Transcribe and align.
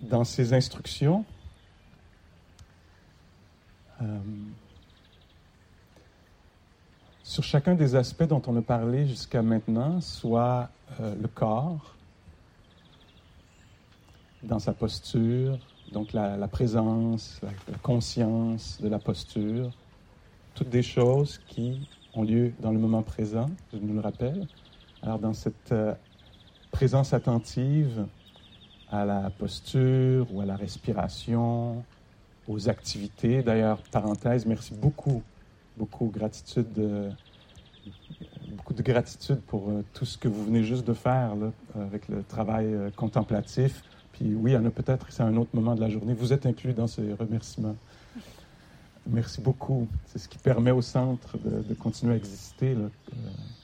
dans 0.00 0.24
ses 0.24 0.52
instructions, 0.52 1.24
euh, 4.02 4.18
sur 7.22 7.44
chacun 7.44 7.74
des 7.74 7.94
aspects 7.94 8.24
dont 8.24 8.42
on 8.46 8.56
a 8.56 8.62
parlé 8.62 9.06
jusqu'à 9.06 9.42
maintenant, 9.42 10.00
soit 10.00 10.68
euh, 11.00 11.14
le 11.20 11.28
corps, 11.28 11.94
dans 14.42 14.58
sa 14.58 14.72
posture, 14.72 15.58
donc 15.92 16.12
la, 16.12 16.48
présence, 16.48 17.40
la, 17.42 17.78
conscience 17.82 18.80
de 18.80 18.88
la 18.88 18.98
posture, 18.98 19.70
toutes 20.54 20.70
des 20.70 20.82
choses 20.82 21.40
qui 21.46 21.86
ont 22.14 22.22
lieu 22.22 22.52
dans 22.60 22.70
le 22.70 22.78
moment 22.78 23.02
présent, 23.02 23.50
je 23.72 23.78
nous 23.78 23.94
le 23.94 24.00
rappelle. 24.00 24.46
Alors 25.02 25.18
dans 25.18 25.34
cette 25.34 25.72
euh, 25.72 25.94
présence 26.70 27.12
attentive 27.12 28.06
à 28.90 29.04
la 29.04 29.30
posture 29.30 30.26
ou 30.32 30.40
à 30.40 30.44
la 30.44 30.56
respiration, 30.56 31.82
aux 32.48 32.68
activités. 32.68 33.42
D'ailleurs, 33.42 33.78
parenthèse, 33.92 34.46
merci 34.46 34.74
beaucoup, 34.74 35.22
beaucoup, 35.76 36.06
gratitude, 36.06 36.66
euh, 36.78 37.10
beaucoup 38.50 38.74
de 38.74 38.82
gratitude 38.82 39.40
pour 39.42 39.68
euh, 39.68 39.84
tout 39.94 40.04
ce 40.04 40.18
que 40.18 40.28
vous 40.28 40.44
venez 40.44 40.64
juste 40.64 40.86
de 40.86 40.94
faire 40.94 41.36
là, 41.36 41.52
avec 41.76 42.08
le 42.08 42.22
travail 42.22 42.74
contemplatif. 42.96 43.84
Puis 44.12 44.34
oui, 44.34 44.52
il 44.52 44.54
y 44.54 44.56
en 44.56 44.64
a 44.64 44.70
peut-être, 44.70 45.06
c'est 45.10 45.22
un 45.22 45.36
autre 45.36 45.50
moment 45.54 45.74
de 45.74 45.80
la 45.80 45.88
journée. 45.88 46.14
Vous 46.14 46.32
êtes 46.32 46.46
inclus 46.46 46.72
dans 46.72 46.88
ces 46.88 47.12
remerciements. 47.12 47.76
Merci 49.06 49.40
beaucoup. 49.40 49.88
C'est 50.06 50.18
ce 50.18 50.28
qui 50.28 50.38
permet 50.38 50.72
au 50.72 50.82
centre 50.82 51.38
de, 51.38 51.74
continuer 51.74 52.14
à 52.14 52.16
exister 52.16 52.76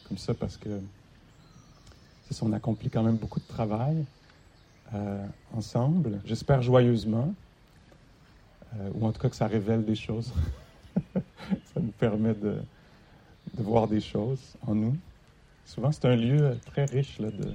comme 0.08 0.18
ça 0.18 0.32
parce 0.34 0.56
que 0.56 0.80
on 2.42 2.52
accomplit 2.52 2.90
quand 2.90 3.02
même 3.02 3.16
beaucoup 3.16 3.38
de 3.38 3.46
travail 3.46 4.04
euh, 4.94 5.26
ensemble, 5.52 6.20
j'espère 6.24 6.62
joyeusement, 6.62 7.34
euh, 8.74 8.90
ou 8.94 9.06
en 9.06 9.12
tout 9.12 9.20
cas 9.20 9.28
que 9.28 9.36
ça 9.36 9.46
révèle 9.46 9.84
des 9.84 9.96
choses. 9.96 10.32
ça 11.14 11.80
nous 11.80 11.92
permet 11.98 12.34
de, 12.34 12.58
voir 13.54 13.88
des 13.88 14.00
choses 14.00 14.54
en 14.66 14.74
nous. 14.74 14.96
Souvent, 15.64 15.90
c'est 15.90 16.04
un 16.04 16.16
lieu 16.16 16.56
très 16.66 16.84
riche, 16.84 17.18
là, 17.18 17.30
de, 17.30 17.52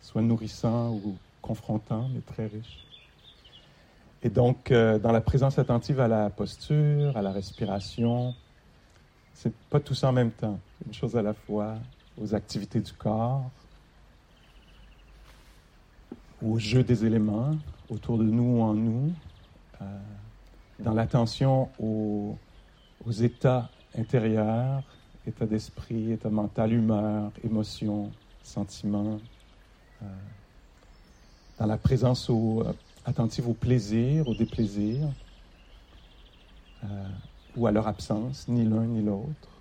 soit 0.00 0.22
nourrissant 0.22 0.92
ou 0.92 1.16
confrontant, 1.42 2.08
mais 2.14 2.20
très 2.20 2.46
riche. 2.46 2.86
Et 4.22 4.30
donc, 4.30 4.70
euh, 4.70 4.98
dans 4.98 5.12
la 5.12 5.20
présence 5.20 5.58
attentive 5.58 6.00
à 6.00 6.08
la 6.08 6.30
posture, 6.30 7.16
à 7.16 7.22
la 7.22 7.32
respiration, 7.32 8.34
c'est 9.34 9.52
pas 9.68 9.80
tout 9.80 9.94
ça 9.94 10.08
en 10.08 10.12
même 10.12 10.30
temps. 10.30 10.58
Une 10.86 10.94
chose 10.94 11.16
à 11.16 11.22
la 11.22 11.34
fois, 11.34 11.74
aux 12.20 12.34
activités 12.34 12.80
du 12.80 12.92
corps, 12.92 13.50
au 16.44 16.58
jeu 16.58 16.82
des 16.82 17.04
éléments 17.04 17.52
autour 17.88 18.18
de 18.18 18.24
nous 18.24 18.58
ou 18.58 18.62
en 18.62 18.74
nous, 18.74 19.12
euh, 19.80 19.84
dans 20.80 20.94
l'attention 20.94 21.68
aux, 21.78 22.36
états 23.20 23.70
intérieurs, 23.96 24.82
état 25.26 25.46
d'esprit, 25.46 26.12
état 26.12 26.30
mental, 26.30 26.72
humeur, 26.72 27.30
émotion, 27.44 28.10
sentiment, 28.42 29.20
euh, 30.02 30.06
dans 31.58 31.66
la 31.66 31.76
présence 31.76 32.30
au, 32.30 32.62
euh, 32.62 32.72
attentive 33.04 33.48
au 33.48 33.54
plaisir, 33.54 34.28
au 34.28 34.34
déplaisir, 34.34 35.08
ou 37.56 37.66
à 37.68 37.70
leur 37.70 37.86
absence, 37.86 38.48
ni 38.48 38.64
l'un 38.64 38.86
ni 38.86 39.02
l'autre 39.02 39.51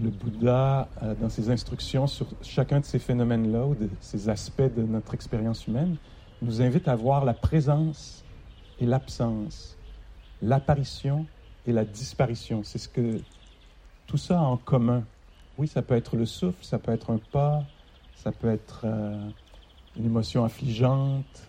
le 0.00 0.10
Bouddha, 0.10 0.88
euh, 1.02 1.14
dans 1.14 1.28
ses 1.28 1.50
instructions 1.50 2.06
sur 2.06 2.26
chacun 2.42 2.80
de 2.80 2.84
ces 2.84 2.98
phénomènes-là 2.98 3.66
ou 3.66 3.74
de 3.74 3.90
ces 4.00 4.28
aspects 4.28 4.62
de 4.74 4.82
notre 4.82 5.14
expérience 5.14 5.66
humaine, 5.66 5.96
nous 6.40 6.62
invite 6.62 6.88
à 6.88 6.96
voir 6.96 7.24
la 7.24 7.34
présence 7.34 8.24
et 8.80 8.86
l'absence, 8.86 9.76
l'apparition 10.40 11.26
et 11.66 11.72
la 11.72 11.84
disparition. 11.84 12.62
C'est 12.64 12.78
ce 12.78 12.88
que 12.88 13.20
tout 14.06 14.16
ça 14.16 14.40
a 14.40 14.42
en 14.42 14.56
commun. 14.56 15.04
Oui, 15.58 15.68
ça 15.68 15.82
peut 15.82 15.94
être 15.94 16.16
le 16.16 16.26
souffle, 16.26 16.64
ça 16.64 16.78
peut 16.78 16.92
être 16.92 17.10
un 17.10 17.18
pas, 17.18 17.62
ça 18.14 18.32
peut 18.32 18.50
être 18.50 18.82
euh, 18.84 19.28
une 19.96 20.06
émotion 20.06 20.44
affligeante 20.44 21.48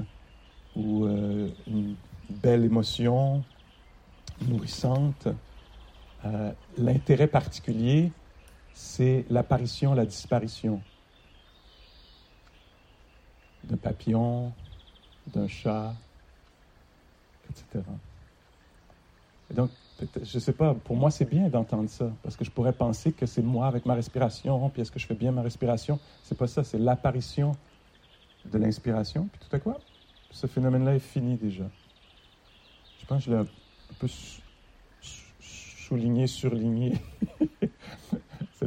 ou 0.75 1.06
euh, 1.06 1.50
une 1.68 1.96
belle 2.30 2.66
émotion 2.66 3.44
nourrissante. 4.48 5.28
L'intérêt 6.78 7.28
particulier, 7.28 8.14
c'est 8.74 9.26
l'apparition, 9.30 9.94
la 9.94 10.06
disparition 10.06 10.82
d'un 13.64 13.78
papillon, 13.78 14.52
d'un 15.28 15.48
chat, 15.48 15.94
etc. 17.50 17.84
Et 19.50 19.54
donc, 19.54 19.70
je 20.00 20.38
ne 20.38 20.40
sais 20.40 20.54
pas, 20.54 20.74
pour 20.74 20.96
moi, 20.96 21.12
c'est 21.12 21.30
bien 21.30 21.48
d'entendre 21.50 21.90
ça, 21.90 22.12
parce 22.24 22.36
que 22.36 22.44
je 22.44 22.52
pourrais 22.52 22.74
penser 22.74 23.14
que 23.14 23.26
c'est 23.26 23.42
moi 23.42 23.68
avec 23.68 23.86
ma 23.86 23.94
respiration, 23.94 24.70
puis 24.70 24.82
est-ce 24.82 24.92
que 24.92 25.00
je 25.00 25.06
fais 25.06 25.16
bien 25.16 25.32
ma 25.32 25.42
respiration? 25.42 26.00
C'est 26.24 26.38
pas 26.38 26.48
ça, 26.48 26.64
c'est 26.64 26.80
l'apparition 26.80 27.52
de 28.46 28.58
l'inspiration, 28.58 29.30
puis 29.32 29.40
tout 29.48 29.56
à 29.56 29.60
coup, 29.60 29.74
ce 30.32 30.48
phénomène-là 30.48 30.96
est 30.96 31.00
fini 31.00 31.38
déjà. 31.38 31.70
Je 33.00 33.06
pense 33.06 33.26
que 33.26 33.32
je 33.32 33.36
l'ai 33.36 33.42
un 33.42 33.46
peu 34.00 34.08
souligné, 35.40 36.28
surligné. 36.28 36.94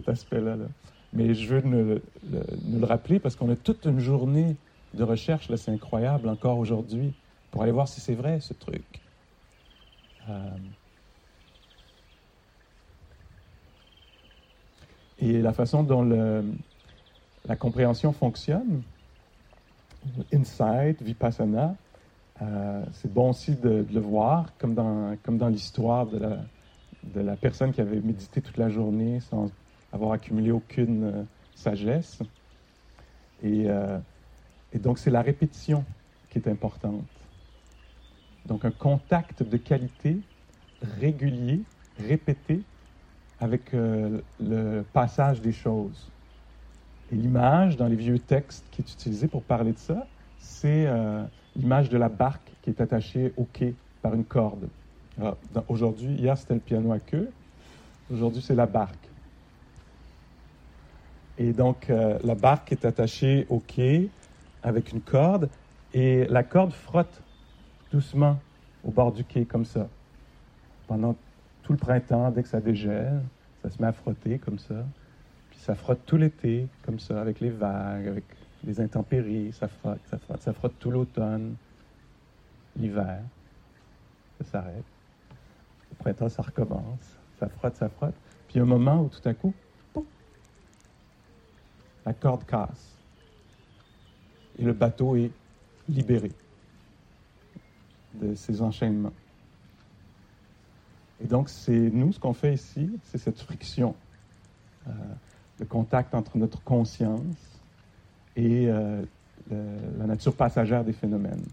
aspect-là. 0.08 0.56
Mais 1.12 1.34
je 1.34 1.54
veux 1.54 1.60
nous 1.62 2.00
le, 2.80 2.86
rappeler 2.86 3.18
parce 3.18 3.36
qu'on 3.36 3.50
a 3.50 3.56
toute 3.56 3.84
une 3.84 4.00
journée 4.00 4.56
de 4.94 5.02
recherche, 5.02 5.48
là, 5.48 5.56
c'est 5.56 5.70
incroyable 5.70 6.28
encore 6.28 6.58
aujourd'hui, 6.58 7.14
pour 7.50 7.62
aller 7.62 7.72
voir 7.72 7.88
si 7.88 8.00
c'est 8.00 8.14
vrai, 8.14 8.40
ce 8.40 8.54
truc. 8.54 8.84
Euh, 10.28 10.56
et 15.18 15.40
la 15.40 15.52
façon 15.52 15.82
dont 15.82 16.02
la 17.44 17.56
compréhension 17.56 18.12
fonctionne, 18.12 18.82
insight, 20.32 21.02
vipassana, 21.02 21.76
euh, 22.42 22.84
c'est 22.92 23.12
bon 23.12 23.30
aussi 23.30 23.56
de, 23.56 23.86
le 23.90 24.00
voir, 24.00 24.52
comme 24.58 24.74
dans, 24.74 25.16
comme 25.22 25.38
dans 25.38 25.48
l'histoire 25.48 26.06
de 26.06 26.18
la, 26.18 26.38
de 27.14 27.20
la 27.20 27.36
personne 27.36 27.72
qui 27.72 27.80
avait 27.80 28.00
médité 28.00 28.42
toute 28.42 28.58
la 28.58 28.68
journée 28.68 29.20
sans 29.20 29.50
avoir 29.92 30.12
accumulé 30.12 30.50
aucune 30.50 31.04
euh, 31.04 31.22
sagesse. 31.54 32.18
Euh, 33.44 33.98
et, 34.72 34.78
donc, 34.78 34.98
c'est 34.98 35.10
la 35.10 35.22
répétition 35.22 35.84
qui 36.30 36.38
est 36.38 36.48
importante. 36.48 37.04
Donc, 38.46 38.64
un 38.64 38.70
contact 38.70 39.42
de 39.42 39.56
qualité 39.56 40.18
régulier, 41.00 41.60
répété, 41.98 42.60
avec 43.40 43.74
euh, 43.74 44.20
le 44.40 44.82
passage 44.92 45.40
des 45.40 45.52
choses. 45.52 46.10
Et 47.12 47.16
l'image 47.16 47.76
dans 47.76 47.86
les 47.86 47.96
vieux 47.96 48.18
textes 48.18 48.66
qui 48.70 48.82
est 48.82 48.92
utilisée 48.92 49.28
pour 49.28 49.42
parler 49.42 49.72
de 49.72 49.78
ça, 49.78 50.06
c'est 50.38 50.88
l'image 51.54 51.88
de 51.88 51.98
la 51.98 52.08
barque 52.08 52.52
qui 52.62 52.70
est 52.70 52.80
attachée 52.80 53.32
au 53.36 53.44
quai 53.44 53.74
par 54.02 54.14
une 54.14 54.24
corde. 54.24 54.68
Aujourd'hui, 55.68 56.14
hier 56.14 56.36
c'était 56.36 56.54
le 56.54 56.60
piano 56.60 56.92
à 56.92 56.98
queue, 56.98 57.30
aujourd'hui 58.10 58.42
c'est 58.42 58.56
la 58.56 58.66
barque. 58.66 59.08
Et 61.38 61.52
donc, 61.52 61.90
euh, 61.90 62.18
la 62.24 62.34
barque 62.34 62.72
est 62.72 62.84
attachée 62.84 63.46
au 63.50 63.60
quai 63.60 64.08
avec 64.62 64.92
une 64.92 65.00
corde 65.00 65.48
et 65.92 66.24
la 66.26 66.42
corde 66.42 66.72
frotte 66.72 67.22
doucement 67.92 68.38
au 68.84 68.90
bord 68.90 69.12
du 69.12 69.24
quai 69.24 69.44
comme 69.44 69.64
ça. 69.64 69.88
Pendant 70.86 71.14
tout 71.62 71.72
le 71.72 71.78
printemps, 71.78 72.30
dès 72.30 72.42
que 72.42 72.48
ça 72.48 72.60
dégèle, 72.60 73.20
ça 73.62 73.70
se 73.70 73.80
met 73.80 73.88
à 73.88 73.92
frotter 73.92 74.38
comme 74.38 74.58
ça. 74.58 74.84
Puis 75.50 75.58
ça 75.58 75.74
frotte 75.74 76.00
tout 76.06 76.16
l'été 76.16 76.68
comme 76.84 76.98
ça, 76.98 77.20
avec 77.20 77.40
les 77.40 77.50
vagues, 77.50 78.08
avec 78.08 78.24
les 78.64 78.80
intempéries. 78.80 79.52
Ça 79.52 79.68
frotte, 79.68 80.00
ça 80.10 80.18
frotte, 80.18 80.42
ça 80.42 80.52
frotte 80.52 80.78
tout 80.78 80.90
l'automne, 80.90 81.54
l'hiver. 82.76 83.20
Ça 84.38 84.44
s'arrête. 84.44 84.84
Au 85.92 85.94
printemps, 86.02 86.28
ça 86.28 86.42
recommence. 86.42 87.18
Ça 87.38 87.48
frotte, 87.48 87.76
ça 87.76 87.88
frotte. 87.88 88.14
Puis 88.48 88.60
un 88.60 88.64
moment 88.64 89.02
où 89.02 89.08
tout 89.08 89.28
à 89.28 89.34
coup, 89.34 89.52
la 92.06 92.14
corde 92.14 92.46
casse 92.46 92.96
et 94.58 94.62
le 94.62 94.72
bateau 94.72 95.16
est 95.16 95.32
libéré 95.88 96.30
de 98.14 98.34
ses 98.34 98.62
enchaînements. 98.62 99.12
Et 101.20 101.26
donc, 101.26 101.48
c'est 101.48 101.90
nous, 101.90 102.12
ce 102.12 102.20
qu'on 102.20 102.32
fait 102.32 102.54
ici, 102.54 102.90
c'est 103.04 103.18
cette 103.18 103.40
friction, 103.40 103.94
euh, 104.86 104.92
le 105.58 105.66
contact 105.66 106.14
entre 106.14 106.38
notre 106.38 106.62
conscience 106.62 107.60
et 108.36 108.68
euh, 108.68 109.02
la 109.50 110.06
nature 110.06 110.34
passagère 110.34 110.84
des 110.84 110.92
phénomènes. 110.92 111.44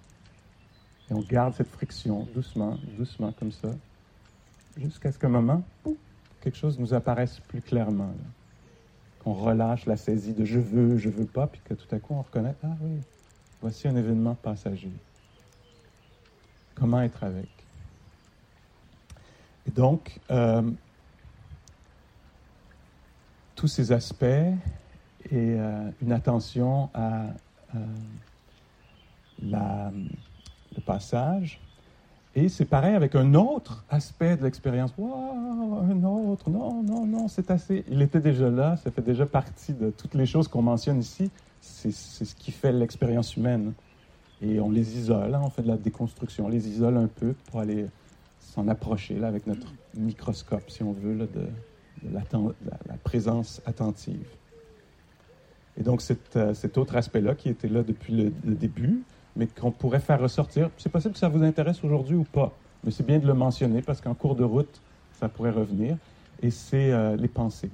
Et 1.09 1.13
on 1.13 1.21
garde 1.21 1.53
cette 1.53 1.69
friction 1.69 2.27
doucement, 2.33 2.77
doucement 2.97 3.31
comme 3.33 3.51
ça, 3.51 3.69
jusqu'à 4.77 5.11
ce 5.11 5.17
qu'un 5.17 5.29
moment, 5.29 5.63
quelque 6.41 6.57
chose 6.57 6.79
nous 6.79 6.93
apparaisse 6.93 7.39
plus 7.47 7.61
clairement 7.61 8.13
qu'on 9.23 9.33
relâche 9.33 9.85
la 9.85 9.97
saisie 9.97 10.33
de 10.33 10.45
je 10.45 10.59
veux, 10.59 10.97
je 10.97 11.09
veux 11.09 11.25
pas, 11.25 11.47
puis 11.47 11.61
que 11.63 11.73
tout 11.73 11.93
à 11.95 11.99
coup 11.99 12.13
on 12.13 12.21
reconnaît, 12.21 12.55
ah 12.63 12.75
oui, 12.81 12.99
Voici 13.63 13.87
un 13.87 13.95
événement 13.95 14.35
passager. 14.35 14.91
Comment 16.75 16.99
être 17.01 17.23
avec? 17.23 17.47
Et 19.65 19.71
donc, 19.71 20.19
euh, 20.29 20.69
tous 23.55 23.69
ces 23.69 23.93
aspects 23.93 24.25
et 24.25 24.57
euh, 25.31 25.89
une 26.01 26.11
attention 26.11 26.89
à 26.93 27.27
euh, 27.73 27.79
le 29.41 30.81
passage. 30.85 31.61
Et 32.35 32.49
c'est 32.49 32.65
pareil 32.65 32.95
avec 32.95 33.13
un 33.15 33.35
autre 33.35 33.85
aspect 33.89 34.35
de 34.37 34.43
l'expérience. 34.43 34.91
Wow, 34.97 35.79
un 35.81 36.03
autre, 36.03 36.49
non, 36.49 36.81
non, 36.81 37.05
non, 37.05 37.27
c'est 37.27 37.51
assez. 37.51 37.85
Il 37.89 38.01
était 38.01 38.21
déjà 38.21 38.49
là, 38.49 38.75
ça 38.77 38.89
fait 38.89 39.03
déjà 39.03 39.27
partie 39.27 39.73
de 39.73 39.91
toutes 39.91 40.15
les 40.15 40.25
choses 40.25 40.47
qu'on 40.47 40.63
mentionne 40.63 40.99
ici. 40.99 41.29
C'est 41.61 41.91
ce 41.91 42.35
qui 42.35 42.51
fait 42.51 42.71
l'expérience 42.71 43.37
humaine. 43.37 43.73
Et 44.41 44.59
on 44.59 44.71
les 44.71 44.97
isole, 44.97 45.35
hein, 45.35 45.41
on 45.43 45.49
fait 45.49 45.61
de 45.61 45.67
la 45.67 45.77
déconstruction, 45.77 46.47
on 46.47 46.49
les 46.49 46.67
isole 46.67 46.97
un 46.97 47.07
peu 47.07 47.33
pour 47.49 47.61
aller 47.61 47.85
s'en 48.39 48.67
approcher 48.67 49.17
là, 49.17 49.27
avec 49.27 49.47
notre 49.47 49.67
microscope, 49.93 50.69
si 50.69 50.83
on 50.83 50.91
veut, 50.91 51.13
là, 51.13 51.25
de, 51.33 51.47
la, 52.11 52.97
présence 53.03 53.61
attentive. 53.65 54.27
Et 55.77 55.83
donc, 55.83 56.01
cet, 56.01 56.35
euh, 56.35 56.53
cet 56.53 56.77
autre 56.77 56.97
aspect-là 56.97 57.35
qui 57.35 57.47
était 57.47 57.69
là 57.69 57.83
depuis 57.83 58.13
le 58.13 58.55
début, 58.55 59.03
mais 59.35 59.47
qu'on 59.47 59.71
pourrait 59.71 59.99
faire 59.99 60.19
ressortir. 60.19 60.69
C'est 60.77 60.91
possible 60.91 61.13
que 61.13 61.19
ça 61.19 61.29
vous 61.29 61.43
intéresse 61.43 61.83
aujourd'hui 61.83 62.15
ou 62.15 62.23
pas, 62.23 62.51
mais 62.83 62.91
c'est 62.91 63.05
bien 63.05 63.19
de 63.19 63.27
le 63.27 63.33
mentionner 63.33 63.81
parce 63.81 64.01
qu'en 64.01 64.13
cours 64.13 64.35
de 64.35 64.43
route, 64.43 64.81
ça 65.19 65.29
pourrait 65.29 65.51
revenir. 65.51 65.97
Et 66.41 66.51
c'est 66.51 66.91
euh, 66.91 67.15
les 67.15 67.27
pensées. 67.27 67.71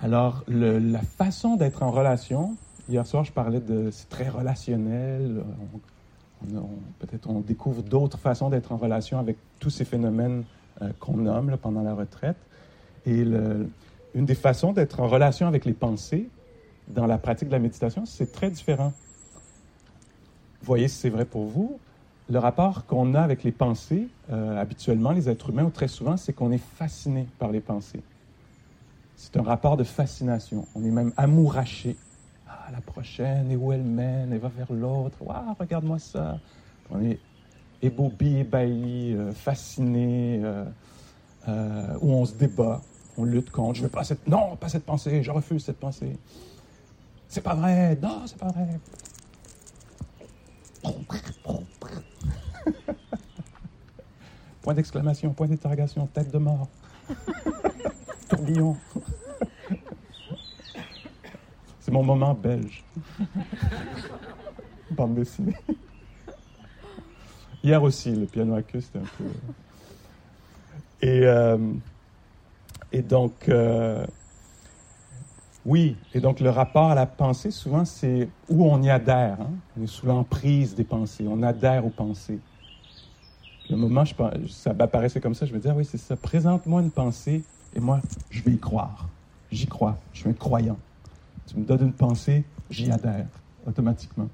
Alors, 0.00 0.44
la 0.48 1.00
façon 1.00 1.56
d'être 1.56 1.82
en 1.82 1.90
relation, 1.90 2.56
hier 2.88 3.06
soir, 3.06 3.24
je 3.24 3.32
parlais 3.32 3.60
de. 3.60 3.90
C'est 3.90 4.08
très 4.08 4.28
relationnel. 4.28 5.42
On, 6.52 6.56
on, 6.58 6.68
Peut-être 6.98 7.30
on 7.30 7.40
découvre 7.40 7.82
d'autres 7.82 8.18
façons 8.18 8.50
d'être 8.50 8.72
en 8.72 8.76
relation 8.76 9.18
avec 9.18 9.38
tous 9.60 9.70
ces 9.70 9.84
phénomènes 9.84 10.44
euh, 10.82 10.90
qu'on 11.00 11.16
nomme 11.16 11.50
là, 11.50 11.56
pendant 11.56 11.82
la 11.82 11.94
retraite. 11.94 12.36
Et 13.06 13.22
une 14.14 14.24
des 14.26 14.34
façons 14.34 14.72
d'être 14.72 15.00
en 15.00 15.08
relation 15.08 15.46
avec 15.46 15.64
les 15.64 15.74
pensées, 15.74 16.28
dans 16.88 17.06
la 17.06 17.18
pratique 17.18 17.48
de 17.48 17.52
la 17.52 17.58
méditation, 17.58 18.04
c'est 18.06 18.32
très 18.32 18.50
différent. 18.50 18.92
Vous 20.60 20.66
voyez 20.66 20.88
si 20.88 20.96
c'est 20.96 21.10
vrai 21.10 21.24
pour 21.24 21.46
vous. 21.46 21.78
Le 22.30 22.38
rapport 22.38 22.86
qu'on 22.86 23.14
a 23.14 23.20
avec 23.20 23.44
les 23.44 23.52
pensées, 23.52 24.08
euh, 24.30 24.58
habituellement, 24.58 25.12
les 25.12 25.28
êtres 25.28 25.50
humains, 25.50 25.64
ou 25.64 25.70
très 25.70 25.88
souvent, 25.88 26.16
c'est 26.16 26.32
qu'on 26.32 26.52
est 26.52 26.62
fasciné 26.76 27.26
par 27.38 27.50
les 27.50 27.60
pensées. 27.60 28.02
C'est 29.16 29.36
un 29.36 29.42
rapport 29.42 29.76
de 29.76 29.84
fascination. 29.84 30.66
On 30.74 30.84
est 30.84 30.90
même 30.90 31.12
amouraché. 31.16 31.96
Ah, 32.48 32.70
la 32.72 32.80
prochaine, 32.80 33.50
et 33.50 33.56
où 33.56 33.72
elle 33.72 33.82
mène, 33.82 34.32
elle 34.32 34.38
va 34.38 34.48
vers 34.48 34.72
l'autre. 34.72 35.16
Waouh, 35.20 35.54
regarde-moi 35.58 35.98
ça. 35.98 36.38
On 36.90 37.02
est 37.02 37.18
ébaubi, 37.82 38.38
ébahi, 38.38 39.14
euh, 39.14 39.32
fasciné, 39.32 40.40
euh, 40.42 40.64
euh, 41.48 41.98
où 42.00 42.12
on 42.12 42.24
se 42.24 42.34
débat, 42.34 42.80
on 43.16 43.24
lutte 43.24 43.50
contre. 43.50 43.76
Je 43.76 43.82
veux 43.82 43.88
pas 43.88 44.04
cette. 44.04 44.26
Non, 44.26 44.56
pas 44.56 44.68
cette 44.68 44.84
pensée, 44.84 45.22
je 45.22 45.30
refuse 45.30 45.64
cette 45.64 45.78
pensée. 45.78 46.16
C'est 47.28 47.42
pas 47.42 47.54
vrai, 47.54 47.98
non, 48.00 48.22
c'est 48.26 48.38
pas 48.38 48.48
vrai. 48.48 48.80
point 54.62 54.74
d'exclamation, 54.74 55.32
point 55.32 55.48
d'interrogation, 55.48 56.06
tête 56.06 56.30
de 56.30 56.38
mort. 56.38 56.68
Tourbillon. 58.28 58.76
C'est 61.80 61.92
mon 61.92 62.02
moment 62.02 62.34
belge. 62.34 62.84
Bande 64.90 65.14
dessinée. 65.16 65.56
Hier 67.62 67.82
aussi, 67.82 68.10
le 68.12 68.26
piano 68.26 68.54
à 68.54 68.62
queue, 68.62 68.80
c'était 68.80 68.98
un 68.98 69.08
peu. 69.18 69.24
Et, 71.02 71.20
euh, 71.24 71.58
et 72.92 73.02
donc. 73.02 73.48
Euh, 73.48 74.06
oui, 75.66 75.96
et 76.12 76.20
donc 76.20 76.40
le 76.40 76.50
rapport 76.50 76.90
à 76.90 76.94
la 76.94 77.06
pensée, 77.06 77.50
souvent, 77.50 77.86
c'est 77.86 78.28
où 78.50 78.66
on 78.66 78.82
y 78.82 78.90
adhère. 78.90 79.40
Hein? 79.40 79.50
On 79.78 79.82
est 79.82 79.86
sous 79.86 80.04
l'emprise 80.04 80.74
des 80.74 80.84
pensées, 80.84 81.24
on 81.26 81.42
adhère 81.42 81.86
aux 81.86 81.90
pensées. 81.90 82.38
Le 83.70 83.76
moment, 83.76 84.04
ça 84.50 84.74
m'apparaissait 84.74 85.20
comme 85.20 85.34
ça, 85.34 85.46
je 85.46 85.52
me 85.54 85.58
disais, 85.58 85.70
ah 85.70 85.74
oui, 85.74 85.86
c'est 85.86 85.96
ça, 85.96 86.16
présente-moi 86.16 86.82
une 86.82 86.90
pensée, 86.90 87.42
et 87.74 87.80
moi, 87.80 88.00
je 88.28 88.42
vais 88.42 88.52
y 88.52 88.58
croire. 88.58 89.08
J'y 89.50 89.66
crois, 89.66 89.96
je 90.12 90.20
suis 90.20 90.28
un 90.28 90.34
croyant. 90.34 90.76
Tu 91.46 91.56
me 91.56 91.64
donnes 91.64 91.82
une 91.82 91.92
pensée, 91.92 92.44
j'y 92.68 92.90
adhère 92.90 93.28
automatiquement. 93.66 94.28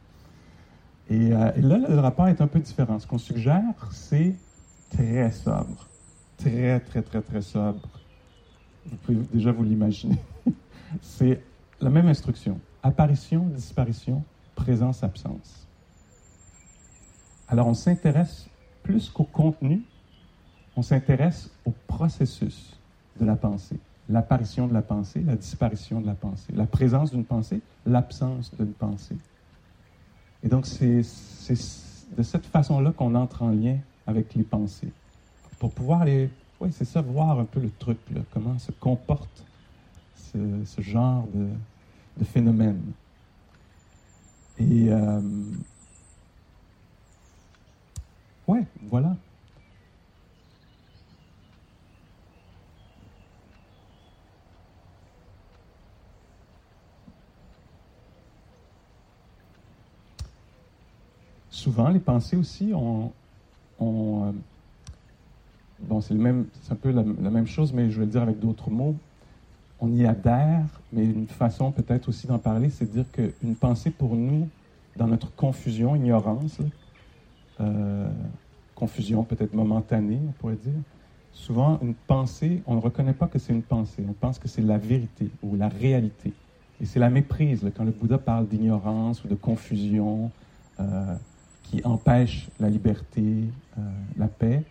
Et, 1.08 1.32
euh, 1.32 1.52
et, 1.54 1.60
là, 1.60 1.78
le 1.88 2.00
rapport 2.00 2.26
est 2.26 2.40
un 2.40 2.46
peu 2.48 2.58
différent. 2.58 2.98
Ce 2.98 3.06
qu'on 3.06 3.18
suggère, 3.18 3.62
c'est 3.92 4.34
très 4.90 5.30
sobre. 5.30 5.88
Très, 6.36 6.80
très, 6.80 7.02
très, 7.02 7.20
très 7.20 7.42
sobre. 7.42 7.88
Vous 8.86 8.96
pouvez 8.96 9.18
déjà 9.32 9.52
vous 9.52 9.62
l'imaginer 9.62 10.18
c'est 11.02 11.40
la 11.80 11.90
même 11.90 12.08
instruction. 12.08 12.58
Apparition, 12.82 13.46
disparition, 13.46 14.22
présence, 14.54 15.02
absence. 15.02 15.66
Alors 17.48 17.66
on 17.66 17.74
s'intéresse 17.74 18.48
plus 18.82 19.10
qu'au 19.10 19.24
contenu, 19.24 19.82
on 20.76 20.82
s'intéresse 20.82 21.50
au 21.64 21.72
processus 21.86 22.76
de 23.20 23.26
la 23.26 23.36
pensée. 23.36 23.78
L'apparition 24.08 24.66
de 24.66 24.74
la 24.74 24.82
pensée, 24.82 25.20
la 25.20 25.36
disparition 25.36 26.00
de 26.00 26.06
la 26.06 26.14
pensée, 26.14 26.52
la 26.54 26.66
présence 26.66 27.10
d'une 27.10 27.24
pensée, 27.24 27.60
l'absence 27.86 28.52
d'une 28.56 28.72
pensée. 28.72 29.16
Et 30.42 30.48
donc 30.48 30.66
c'est 30.66 31.02
de 32.16 32.22
cette 32.22 32.46
façon-là 32.46 32.92
qu'on 32.92 33.14
entre 33.14 33.42
en 33.42 33.50
lien 33.50 33.78
avec 34.06 34.34
les 34.34 34.42
pensées. 34.42 34.92
Pour 35.58 35.72
pouvoir 35.72 36.04
les... 36.04 36.30
Oui, 36.60 36.70
c'est 36.72 36.84
ça, 36.84 37.00
voir 37.00 37.38
un 37.38 37.44
peu 37.44 37.60
le 37.60 37.70
truc, 37.70 37.98
comment 38.32 38.58
se 38.58 38.72
comporte 38.72 39.44
ce, 40.64 40.80
genre 40.80 41.26
de, 41.34 41.48
de, 42.18 42.24
phénomène. 42.24 42.80
Et 44.58 44.88
euh, 44.90 45.20
ouais, 48.46 48.64
voilà. 48.88 49.16
Souvent, 61.50 61.88
les 61.90 62.00
pensées 62.00 62.36
aussi 62.36 62.72
ont, 62.74 63.12
ont 63.78 64.24
euh, 64.28 64.32
bon, 65.80 66.00
c'est 66.00 66.14
le 66.14 66.20
même, 66.20 66.46
c'est 66.62 66.72
un 66.72 66.76
peu 66.76 66.90
la, 66.90 67.02
la, 67.02 67.30
même 67.30 67.46
chose, 67.46 67.72
mais 67.72 67.90
je 67.90 67.98
vais 67.98 68.06
le 68.06 68.10
dire 68.10 68.22
avec 68.22 68.38
d'autres 68.38 68.70
mots 68.70 68.96
on 69.80 69.92
y 69.92 70.04
adhère, 70.04 70.66
mais 70.92 71.04
une 71.04 71.26
façon 71.26 71.72
peut-être 71.72 72.08
aussi 72.08 72.26
d'en 72.26 72.38
parler, 72.38 72.70
c'est 72.70 72.84
de 72.84 73.02
dire 73.02 73.10
qu'une 73.10 73.54
pensée 73.54 73.90
pour 73.90 74.14
nous, 74.14 74.48
dans 74.96 75.06
notre 75.06 75.34
confusion, 75.34 75.96
ignorance, 75.96 76.58
euh, 77.60 78.08
confusion 78.74 79.24
peut-être 79.24 79.54
momentanée, 79.54 80.18
on 80.28 80.32
pourrait 80.32 80.56
dire, 80.56 80.80
souvent 81.32 81.78
une 81.82 81.94
pensée, 81.94 82.62
on 82.66 82.74
ne 82.74 82.80
reconnaît 82.80 83.14
pas 83.14 83.26
que 83.26 83.38
c'est 83.38 83.52
une 83.52 83.62
pensée, 83.62 84.04
on 84.08 84.12
pense 84.12 84.38
que 84.38 84.48
c'est 84.48 84.62
la 84.62 84.78
vérité 84.78 85.30
ou 85.42 85.56
la 85.56 85.68
réalité. 85.68 86.32
Et 86.80 86.84
c'est 86.84 86.98
la 86.98 87.10
méprise, 87.10 87.64
quand 87.76 87.84
le 87.84 87.90
Bouddha 87.90 88.18
parle 88.18 88.48
d'ignorance 88.48 89.24
ou 89.24 89.28
de 89.28 89.34
confusion 89.34 90.30
euh, 90.78 91.14
qui 91.64 91.82
empêche 91.84 92.48
la 92.58 92.68
liberté, 92.68 93.44
euh, 93.78 93.80
la 94.16 94.28
paix, 94.28 94.62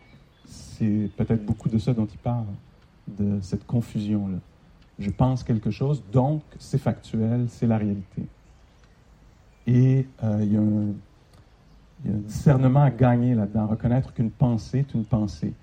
c'est 0.45 1.09
peut-être 1.17 1.45
beaucoup 1.45 1.69
de 1.69 1.77
ça 1.77 1.93
dont 1.93 2.07
il 2.07 2.17
parle, 2.17 2.45
de 3.07 3.39
cette 3.41 3.65
confusion-là 3.65 4.37
je 4.99 5.09
pense 5.09 5.43
quelque 5.43 5.71
chose, 5.71 6.03
donc 6.11 6.43
c'est 6.59 6.77
factuel, 6.77 7.47
c'est 7.49 7.67
la 7.67 7.77
réalité. 7.77 8.23
Et 9.65 10.05
euh, 10.23 10.39
il, 10.41 10.53
y 10.53 10.57
a 10.57 10.61
un, 10.61 10.93
discernement 12.03 12.83
à 12.83 12.91
gagner 12.91 13.33
là-dedans, 13.33 13.67
reconnaître 13.67 14.13
qu'une 14.13 14.31
pensée 14.31 14.79
est 14.79 14.93
une 14.93 15.05
pensée. 15.05 15.53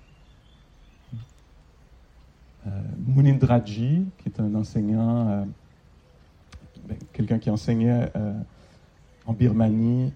Euh, 2.67 2.69
Munindraji, 3.05 4.05
qui 4.17 4.29
est 4.29 4.39
un 4.39 4.53
enseignant, 4.55 5.29
euh, 5.29 5.45
ben, 6.87 6.97
quelqu'un 7.13 7.37
qui 7.37 7.49
enseignait 7.49 8.11
euh, 8.15 8.33
en 9.25 9.33
Birmanie, 9.33 10.13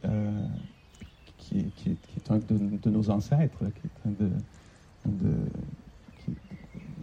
qui, 1.37 1.71
est, 1.85 2.31
un 2.31 2.37
de, 2.37 2.89
nos 2.89 3.09
ancêtres, 3.09 3.59
qui 3.59 3.87
est 3.87 4.07
un 4.07 4.11
de, 5.05 5.29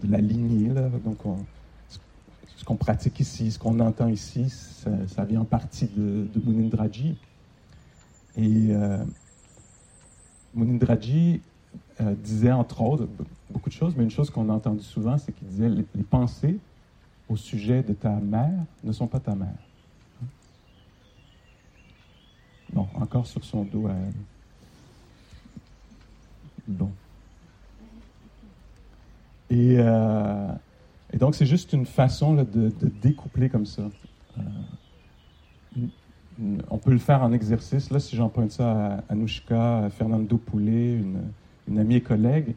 la 0.09 0.19
lignée, 0.19 0.73
là, 0.73 0.89
donc 1.05 1.25
on, 1.27 1.37
qu'on 2.69 2.77
pratique 2.77 3.19
ici, 3.19 3.51
ce 3.51 3.59
qu'on 3.59 3.81
entend 3.81 4.09
ici, 4.09 4.51
ça, 4.51 5.25
vient 5.25 5.41
en 5.41 5.47
partie 5.47 5.87
de, 5.87 6.29
de 6.35 6.41
Munindraji. 6.45 7.17
Et 8.37 8.67
euh, 8.73 9.03
Munindraji 10.55 11.41
euh, 12.03 12.15
disait, 12.23 12.53
entre 12.53 12.83
autres, 12.83 13.09
beaucoup 13.49 13.71
de 13.71 13.75
choses, 13.75 13.95
mais 13.97 14.05
une 14.05 14.11
chose 14.11 14.29
qu'on 14.29 14.51
a 14.51 14.53
entendue 14.53 14.85
souvent, 14.85 15.17
c'est 15.17 15.33
qu'il 15.33 15.49
disait 15.49 15.71
les, 15.71 16.03
pensées 16.03 16.59
au 17.31 17.37
sujet 17.37 17.83
de 17.83 17.95
ta 17.95 18.11
mère 18.11 18.63
ne 18.85 18.93
sont 18.93 19.07
pas 19.07 19.21
ta 19.21 19.35
mère. 19.35 19.49
Bon, 22.75 22.87
encore 22.97 23.27
sur 23.27 23.43
son 23.47 23.65
dos 23.65 23.87
à 23.87 23.93
elle. 23.93 24.13
Bon. 26.67 26.91
Et, 29.49 29.77
euh, 29.79 30.53
et 31.13 31.17
donc, 31.17 31.35
c'est 31.35 31.47
juste 31.47 31.73
une 31.73 31.87
façon 31.87 32.35
de, 32.35 32.73
découpler 33.03 33.49
comme 33.49 33.67
ça. 33.67 33.83
Euh, 34.39 34.43
on 36.71 36.79
peut 36.79 36.93
le 36.93 36.99
faire 36.99 37.23
en 37.23 37.33
exercice. 37.33 37.91
Là, 37.91 37.99
si 37.99 38.17
j'emprunte 38.17 38.53
ça 38.53 38.71
à 38.71 39.05
Anouchka, 39.09 39.79
à 39.85 39.91
Fernando 39.91 40.37
Poulet, 40.37 41.01
une, 41.67 41.79
amie 41.79 41.97
et 41.97 42.01
collègue, 42.01 42.55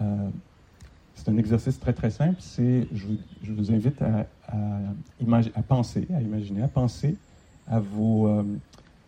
euh, 0.00 0.28
c'est 1.14 1.28
un 1.28 1.36
exercice 1.36 1.78
très, 1.78 1.92
très 1.92 2.10
simple. 2.10 2.36
C'est, 2.40 2.88
je, 2.92 3.52
vous 3.52 3.72
invite 3.72 4.00
à, 4.02 4.26
à, 4.48 4.56
à, 5.54 5.62
penser, 5.62 6.06
à 6.14 6.20
imaginer, 6.20 6.62
à 6.62 6.68
penser 6.68 7.16
à 7.68 7.78
vos, 7.78 8.26
euh, 8.26 8.42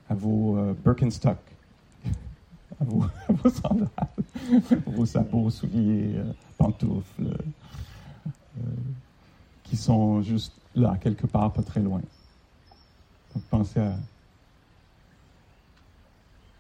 à 0.09 0.15
vos 0.15 0.57
euh, 0.57 0.75
Birkenstock, 0.85 1.39
à 2.81 2.85
vos, 2.85 3.05
vos, 3.29 3.51
sandales, 3.51 3.89
vos 4.87 5.07
sabots, 5.07 5.51
souliers, 5.51 6.15
pantoufles, 6.57 7.37
qui 9.65 9.77
sont 9.77 10.23
juste 10.23 10.53
là, 10.75 10.97
quelque 11.01 11.27
part, 11.27 11.53
pas 11.53 11.63
très 11.63 11.81
loin. 11.81 12.01
Donc 13.35 13.45
pensez 13.45 13.81
à... 13.81 13.97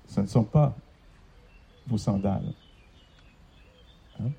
Ce 0.08 0.20
ne 0.20 0.26
sont 0.26 0.44
pas 0.44 0.74
vos 1.86 1.98
sandales. 1.98 2.52
Hein? 4.20 4.30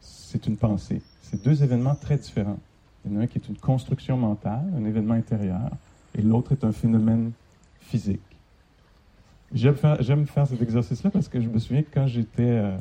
C'est 0.00 0.46
une 0.46 0.56
pensée. 0.56 1.00
C'est 1.22 1.42
deux 1.42 1.62
événements 1.62 1.94
très 1.94 2.16
différents. 2.16 2.58
Il 3.04 3.12
y 3.12 3.16
en 3.16 3.20
a 3.20 3.22
un 3.24 3.26
qui 3.26 3.38
est 3.38 3.48
une 3.48 3.58
construction 3.58 4.16
mentale, 4.16 4.64
un 4.76 4.84
événement 4.84 5.14
intérieur, 5.14 5.70
et 6.14 6.22
l'autre 6.22 6.52
est 6.52 6.64
un 6.64 6.72
phénomène 6.72 7.32
physique. 7.80 8.20
J'aime 9.54 9.76
faire, 9.76 9.98
faire 10.26 10.46
cet 10.46 10.62
exercice-là 10.62 11.10
parce 11.10 11.28
que 11.28 11.40
je 11.40 11.48
me 11.48 11.58
souviens 11.58 11.82
que 11.82 11.90
quand 11.92 12.06
j'étais, 12.06 12.42
euh, 12.42 12.70
euh, 12.70 12.78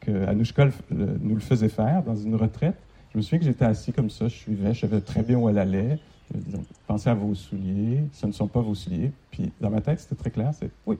que 0.00 0.26
Anouchka 0.26 0.68
nous 0.90 1.34
le 1.34 1.40
faisait 1.40 1.68
faire 1.68 2.02
dans 2.02 2.16
une 2.16 2.34
retraite, 2.34 2.76
je 3.12 3.18
me 3.18 3.22
souviens 3.22 3.38
que 3.38 3.44
j'étais 3.44 3.64
assis 3.64 3.92
comme 3.92 4.10
ça, 4.10 4.28
je 4.28 4.34
suivais, 4.34 4.74
je 4.74 4.80
savais 4.80 5.00
très 5.00 5.22
bien 5.22 5.38
où 5.38 5.48
elle 5.48 5.58
allait. 5.58 5.98
Pensez 6.86 7.08
à 7.08 7.14
vos 7.14 7.34
souliers, 7.34 8.04
ce 8.12 8.26
ne 8.26 8.32
sont 8.32 8.48
pas 8.48 8.60
vos 8.60 8.74
souliers. 8.74 9.12
Puis 9.30 9.52
dans 9.60 9.70
ma 9.70 9.80
tête, 9.80 10.00
c'était 10.00 10.16
très 10.16 10.30
clair, 10.30 10.52
c'est 10.52 10.70
oui, 10.86 10.96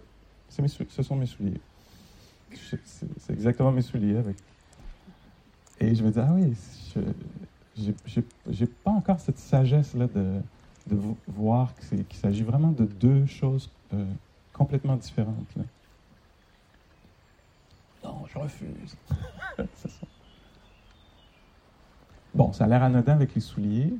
ce 0.48 1.02
sont 1.02 1.16
mes 1.16 1.26
souliers. 1.26 1.60
C'est 2.72 3.32
exactement 3.32 3.72
mes 3.72 3.82
souliers. 3.82 4.16
Avec... 4.16 4.36
Et 5.80 5.94
je 5.94 6.02
me 6.04 6.10
dis, 6.10 6.18
ah 6.18 6.32
oui, 6.32 6.54
j'ai 8.48 8.66
pas 8.66 8.92
encore 8.92 9.20
cette 9.20 9.38
sagesse-là 9.38 10.06
de, 10.06 10.40
de 10.86 10.98
voir 11.26 11.74
qu'il 11.74 12.04
s'agit 12.12 12.42
vraiment 12.42 12.70
de 12.70 12.84
deux 12.84 13.26
choses 13.26 13.70
euh, 13.92 14.04
complètement 14.52 14.96
différentes. 14.96 15.54
Non, 18.06 18.24
je 18.28 18.38
refuse. 18.38 18.96
bon, 22.34 22.52
ça 22.52 22.64
a 22.64 22.66
l'air 22.68 22.84
anodin 22.84 23.14
avec 23.14 23.34
les 23.34 23.40
souliers. 23.40 23.92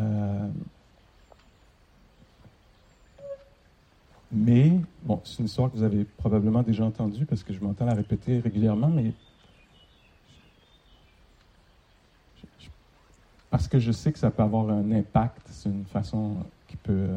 Euh, 0.00 0.48
mais, 4.32 4.80
bon, 5.02 5.20
c'est 5.24 5.40
une 5.40 5.44
histoire 5.44 5.70
que 5.70 5.76
vous 5.76 5.82
avez 5.82 6.04
probablement 6.04 6.62
déjà 6.62 6.84
entendue 6.84 7.26
parce 7.26 7.42
que 7.42 7.52
je 7.52 7.60
m'entends 7.60 7.84
la 7.84 7.92
répéter 7.92 8.40
régulièrement, 8.40 8.88
mais 8.88 9.12
parce 13.50 13.68
que 13.68 13.78
je 13.78 13.92
sais 13.92 14.12
que 14.12 14.18
ça 14.18 14.30
peut 14.30 14.42
avoir 14.42 14.70
un 14.70 14.92
impact. 14.92 15.46
C'est 15.50 15.68
une 15.68 15.84
façon 15.84 16.38
qui 16.68 16.78
peut 16.78 17.08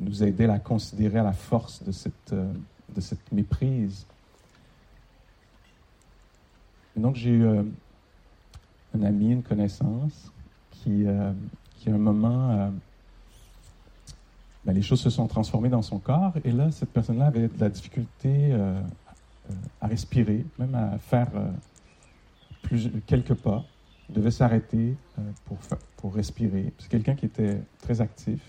nous 0.00 0.24
aider 0.24 0.46
à 0.46 0.58
considérer 0.58 1.20
à 1.20 1.24
la 1.24 1.32
force 1.32 1.84
de 1.84 1.92
cette, 1.92 2.32
euh, 2.32 2.52
de 2.94 3.00
cette 3.00 3.32
méprise. 3.32 4.06
Et 6.96 7.00
donc, 7.00 7.16
j'ai 7.16 7.30
eu 7.30 7.44
euh, 7.44 7.62
un 8.94 9.02
ami, 9.02 9.32
une 9.32 9.42
connaissance, 9.42 10.32
qui, 10.70 11.04
qui 11.76 11.90
à 11.90 11.94
un 11.94 11.98
moment, 11.98 12.72
ben, 14.64 14.72
les 14.72 14.80
choses 14.80 15.00
se 15.00 15.10
sont 15.10 15.26
transformées 15.26 15.68
dans 15.68 15.82
son 15.82 15.98
corps, 15.98 16.32
et 16.42 16.50
là, 16.52 16.70
cette 16.70 16.90
personne-là 16.90 17.26
avait 17.26 17.48
de 17.48 17.60
la 17.60 17.68
difficulté 17.68 18.54
à 19.82 19.86
respirer, 19.86 20.46
même 20.58 20.74
à 20.74 20.96
faire 20.98 21.28
quelques 23.06 23.34
pas 23.34 23.62
devait 24.12 24.30
s'arrêter 24.30 24.96
euh, 25.18 25.22
pour, 25.44 25.58
pour 25.96 26.14
respirer. 26.14 26.72
C'est 26.78 26.90
quelqu'un 26.90 27.14
qui 27.14 27.26
était 27.26 27.60
très 27.80 28.00
actif. 28.00 28.40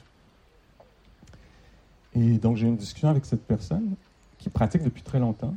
Et 2.13 2.37
donc, 2.37 2.57
j'ai 2.57 2.65
eu 2.65 2.69
une 2.69 2.77
discussion 2.77 3.09
avec 3.09 3.25
cette 3.25 3.45
personne 3.45 3.95
qui 4.41 4.49
pratique 4.49 4.83
depuis 4.83 5.03
très 5.03 5.19
longtemps. 5.19 5.55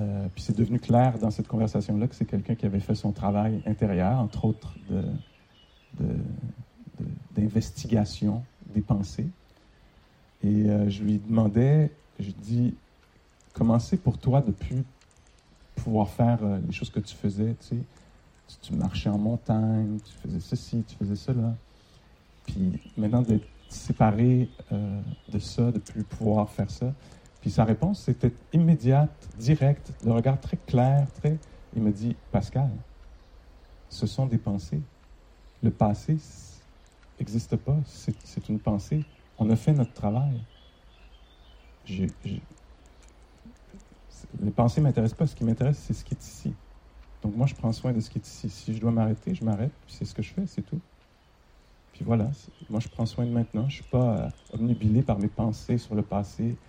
Euh, 0.00 0.26
puis 0.34 0.42
c'est 0.42 0.56
devenu 0.56 0.78
clair 0.78 1.18
dans 1.18 1.30
cette 1.30 1.48
conversation-là 1.48 2.06
que 2.06 2.14
c'est 2.14 2.24
quelqu'un 2.24 2.54
qui 2.54 2.66
avait 2.66 2.80
fait 2.80 2.94
son 2.94 3.12
travail 3.12 3.62
intérieur, 3.66 4.18
entre 4.18 4.44
autres 4.44 4.74
d'investigation 7.34 8.42
de, 8.68 8.74
des 8.74 8.80
pensées. 8.80 9.28
Et 10.44 10.68
euh, 10.68 10.88
je 10.90 11.02
lui 11.02 11.18
demandais, 11.18 11.90
je 12.20 12.30
dis, 12.30 12.74
comment 13.52 13.78
c'est 13.78 13.96
pour 13.96 14.18
toi 14.18 14.40
de 14.40 14.52
plus 14.52 14.84
pouvoir 15.76 16.10
faire 16.10 16.38
les 16.66 16.72
choses 16.72 16.90
que 16.90 17.00
tu 17.00 17.14
faisais, 17.14 17.54
tu 17.68 17.76
tu 18.62 18.72
marchais 18.74 19.10
en 19.10 19.18
montagne, 19.18 19.98
tu 20.04 20.12
faisais 20.28 20.40
ceci, 20.40 20.82
tu 20.86 20.96
faisais 20.96 21.16
cela. 21.16 21.54
Puis 22.46 22.80
maintenant 22.96 23.22
d'être 23.22 23.46
séparé 23.68 24.48
euh, 24.72 25.00
de 25.30 25.38
ça, 25.38 25.70
de 25.70 25.78
plus 25.78 26.02
pouvoir 26.02 26.48
faire 26.50 26.70
ça. 26.70 26.92
Puis 27.40 27.50
sa 27.50 27.64
réponse, 27.64 28.02
c'était 28.02 28.32
immédiate, 28.52 29.28
directe, 29.36 29.92
le 30.04 30.12
regard 30.12 30.40
très 30.40 30.56
clair, 30.56 31.10
très... 31.12 31.38
Il 31.74 31.82
me 31.82 31.92
dit, 31.92 32.16
Pascal, 32.30 32.70
ce 33.88 34.06
sont 34.06 34.26
des 34.26 34.38
pensées. 34.38 34.82
Le 35.62 35.70
passé 35.70 36.18
n'existe 37.18 37.56
pas, 37.56 37.78
c'est 37.84 38.48
une 38.48 38.58
pensée. 38.58 39.04
On 39.36 39.50
a 39.50 39.56
fait 39.56 39.72
notre 39.72 39.92
travail. 39.92 40.40
les 44.40 44.50
pensées 44.50 44.80
ne 44.80 44.86
m'intéressent 44.86 45.18
pas, 45.18 45.26
ce 45.26 45.34
qui 45.34 45.44
m'intéresse, 45.44 45.78
c'est 45.78 45.94
ce 45.94 46.04
qui 46.04 46.14
est 46.14 46.24
ici. 46.24 46.54
Donc 47.22 47.36
moi, 47.36 47.46
je 47.46 47.54
prends 47.54 47.72
soin 47.72 47.92
de 47.92 48.00
ce 48.00 48.10
qui 48.10 48.18
est 48.18 48.26
ici. 48.26 48.48
Si 48.48 48.74
je 48.74 48.80
dois 48.80 48.92
m'arrêter, 48.92 49.34
je 49.34 49.44
m'arrête, 49.44 49.72
puis 49.84 49.94
c'est 49.94 50.04
ce 50.04 50.14
que 50.14 50.22
je 50.22 50.32
fais, 50.32 50.46
c'est 50.46 50.62
tout. 50.62 50.80
Puis 51.92 52.04
voilà, 52.04 52.30
moi, 52.68 52.80
je 52.80 52.88
prends 52.88 53.06
soin 53.06 53.26
de 53.26 53.30
maintenant. 53.30 53.62
Je 53.62 53.78
ne 53.78 53.82
suis 53.82 53.90
pas 53.90 54.18
euh, 54.26 54.30
omnibilé 54.50 55.02
par 55.02 55.18
mes 55.18 55.28
pensées 55.28 55.78
sur 55.78 55.94
le 55.94 56.02
passé. 56.02 56.60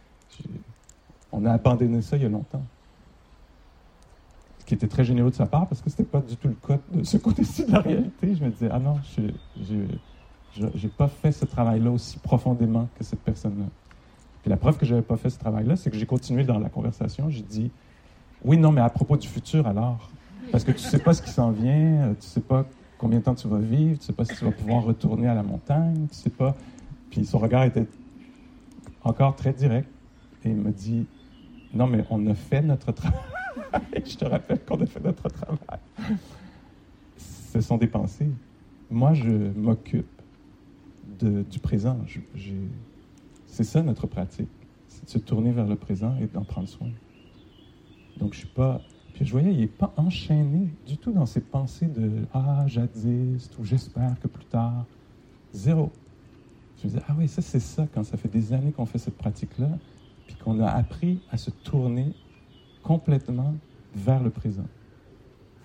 On 1.31 1.45
a 1.45 1.53
abandonné 1.53 2.01
ça 2.01 2.17
il 2.17 2.23
y 2.23 2.25
a 2.25 2.29
longtemps. 2.29 2.63
Ce 4.59 4.65
qui 4.65 4.73
était 4.73 4.87
très 4.87 5.03
généreux 5.03 5.31
de 5.31 5.35
sa 5.35 5.45
part, 5.45 5.67
parce 5.67 5.81
que 5.81 5.89
ce 5.89 5.95
n'était 5.95 6.11
pas 6.11 6.21
du 6.21 6.35
tout 6.35 6.47
le 6.47 6.55
cas 6.55 6.79
de 6.91 7.03
ce 7.03 7.17
côté-ci 7.17 7.65
de 7.65 7.71
la 7.71 7.79
réalité. 7.79 8.35
Je 8.35 8.43
me 8.43 8.49
disais, 8.49 8.69
ah 8.71 8.79
non, 8.79 8.99
je 9.15 10.63
n'ai 10.63 10.89
pas 10.97 11.07
fait 11.07 11.31
ce 11.31 11.45
travail-là 11.45 11.91
aussi 11.91 12.19
profondément 12.19 12.87
que 12.97 13.03
cette 13.03 13.21
personne-là. 13.21 13.65
Puis 14.41 14.49
la 14.49 14.57
preuve 14.57 14.77
que 14.77 14.85
je 14.85 14.93
n'avais 14.93 15.05
pas 15.05 15.17
fait 15.17 15.29
ce 15.29 15.39
travail-là, 15.39 15.75
c'est 15.75 15.89
que 15.89 15.97
j'ai 15.97 16.05
continué 16.05 16.43
dans 16.43 16.59
la 16.59 16.69
conversation. 16.69 17.29
J'ai 17.29 17.41
dit, 17.41 17.71
oui, 18.43 18.57
non, 18.57 18.71
mais 18.71 18.81
à 18.81 18.89
propos 18.89 19.17
du 19.17 19.27
futur, 19.27 19.67
alors 19.67 20.09
parce 20.51 20.63
que 20.63 20.71
tu 20.71 20.83
ne 20.83 20.89
sais 20.89 20.99
pas 20.99 21.13
ce 21.13 21.21
qui 21.21 21.29
s'en 21.29 21.51
vient, 21.51 21.73
euh, 21.73 22.13
tu 22.13 22.25
ne 22.25 22.31
sais 22.31 22.41
pas 22.41 22.65
combien 22.97 23.19
de 23.19 23.23
temps 23.23 23.35
tu 23.35 23.47
vas 23.47 23.59
vivre, 23.59 23.97
tu 23.97 24.03
ne 24.03 24.05
sais 24.05 24.13
pas 24.13 24.25
si 24.25 24.35
tu 24.35 24.45
vas 24.45 24.51
pouvoir 24.51 24.83
retourner 24.83 25.27
à 25.27 25.35
la 25.35 25.43
montagne, 25.43 26.07
tu 26.09 26.15
sais 26.15 26.29
pas. 26.29 26.55
Puis 27.09 27.25
son 27.25 27.37
regard 27.37 27.63
était 27.63 27.85
encore 29.03 29.35
très 29.35 29.53
direct. 29.53 29.89
Et 30.43 30.49
il 30.49 30.55
me 30.55 30.71
dit 30.71 31.05
Non, 31.73 31.87
mais 31.87 32.05
on 32.09 32.25
a 32.27 32.33
fait 32.33 32.61
notre 32.61 32.91
travail. 32.91 33.19
Je 34.05 34.15
te 34.15 34.25
rappelle 34.25 34.63
qu'on 34.65 34.81
a 34.81 34.85
fait 34.85 35.03
notre 35.03 35.29
travail. 35.29 35.79
Ce 37.17 37.61
sont 37.61 37.77
des 37.77 37.87
pensées. 37.87 38.29
Moi, 38.91 39.13
je 39.13 39.29
m'occupe 39.29 40.07
du 41.21 41.59
présent. 41.59 41.99
c'est 43.45 43.63
ça 43.63 43.83
notre 43.83 44.07
pratique. 44.07 44.49
C'est 44.87 45.05
de 45.05 45.09
se 45.09 45.17
tourner 45.19 45.51
vers 45.51 45.67
le 45.67 45.75
présent 45.75 46.15
et 46.19 46.27
d'en 46.27 46.43
prendre 46.43 46.67
soin. 46.67 46.89
Donc, 48.17 48.33
je 48.33 48.39
suis 48.39 48.47
pas 48.47 48.81
je 49.25 49.31
voyais, 49.31 49.51
il 49.51 49.59
n'est 49.59 49.67
pas 49.67 49.93
enchaîné 49.97 50.69
du 50.87 50.97
tout 50.97 51.11
dans 51.11 51.25
ses 51.25 51.41
pensées 51.41 51.87
de 51.87 52.25
Ah, 52.33 52.65
jadis, 52.67 53.49
ou 53.59 53.65
j'espère 53.65 54.19
que 54.19 54.27
plus 54.27 54.45
tard. 54.45 54.85
Zéro. 55.53 55.91
Je 56.77 56.87
me 56.87 56.89
disais, 56.91 57.03
ah 57.07 57.15
oui, 57.17 57.27
ça 57.27 57.41
c'est 57.41 57.59
ça, 57.59 57.85
quand 57.93 58.03
ça 58.03 58.15
fait 58.15 58.29
des 58.29 58.53
années 58.53 58.71
qu'on 58.71 58.85
fait 58.85 58.97
cette 58.97 59.17
pratique-là, 59.17 59.67
puis 59.67 59.98
qu'on 60.43 60.59
a 60.59 60.67
appris 60.67 61.19
à 61.31 61.37
se 61.37 61.49
tourner 61.49 62.13
complètement 62.83 63.55
vers 63.95 64.23
le 64.23 64.29
présent. 64.29 64.67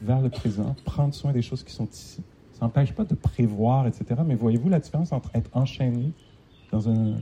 Vers 0.02 0.20
le 0.20 0.28
présent, 0.28 0.74
prendre 0.84 1.14
soin 1.14 1.32
des 1.32 1.42
choses 1.42 1.62
qui 1.62 1.72
sont 1.72 1.86
ici. 1.86 2.22
Ça 2.52 2.64
n'empêche 2.66 2.92
pas 2.92 3.04
de 3.04 3.14
prévoir, 3.14 3.86
etc. 3.86 4.20
Mais 4.24 4.34
voyez-vous 4.34 4.68
la 4.68 4.80
différence 4.80 5.12
entre 5.12 5.30
être 5.34 5.50
enchaîné 5.54 6.12
dans 6.70 6.88
un, 6.88 7.16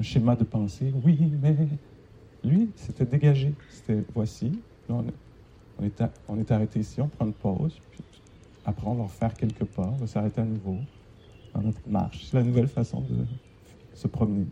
schéma 0.00 0.36
de 0.36 0.44
pensée? 0.44 0.92
Oui, 1.04 1.18
mais 1.42 1.56
lui, 2.44 2.70
c'était 2.76 3.04
dégagé. 3.04 3.54
C'était 3.68 4.04
voici, 4.14 4.52
on 4.88 5.02
est, 5.02 6.02
on 6.28 6.38
est 6.38 6.50
arrêté 6.50 6.80
ici, 6.80 7.00
on 7.00 7.08
prend 7.08 7.26
une 7.26 7.32
pause, 7.32 7.80
puis 7.90 8.02
après 8.64 8.86
on 8.86 8.94
va 8.94 9.04
refaire 9.04 9.34
quelques 9.34 9.64
pas, 9.64 9.88
on 9.94 9.96
va 9.96 10.06
s'arrêter 10.06 10.40
à 10.40 10.44
nouveau. 10.44 10.76
dans 11.54 11.62
notre 11.62 11.88
marche. 11.88 12.26
C'est 12.26 12.36
la 12.36 12.44
nouvelle 12.44 12.68
façon 12.68 13.00
de 13.00 13.24
se 13.94 14.06
promener. 14.06 14.46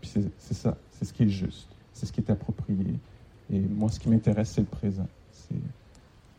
Puis 0.00 0.10
c'est 0.38 0.54
ça, 0.54 0.76
c'est 0.92 1.04
ce 1.04 1.12
qui 1.12 1.24
est 1.24 1.28
juste, 1.28 1.68
c'est 1.92 2.06
ce 2.06 2.12
qui 2.12 2.20
est 2.20 2.30
approprié. 2.30 2.98
Et 3.52 3.58
moi, 3.58 3.90
ce 3.90 3.98
qui 3.98 4.08
m'intéresse, 4.08 4.52
c'est 4.52 4.60
le 4.60 4.66
présent. 4.66 5.08
C'est 5.32 5.56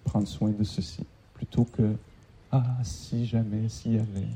prendre 0.04 0.28
soin 0.28 0.50
de 0.50 0.64
ceci, 0.64 1.06
plutôt 1.34 1.66
que 1.66 1.96
ah, 2.52 2.78
si 2.84 3.26
jamais, 3.26 3.70
s'il 3.70 3.94
y 3.94 4.00
avait. 4.00 4.28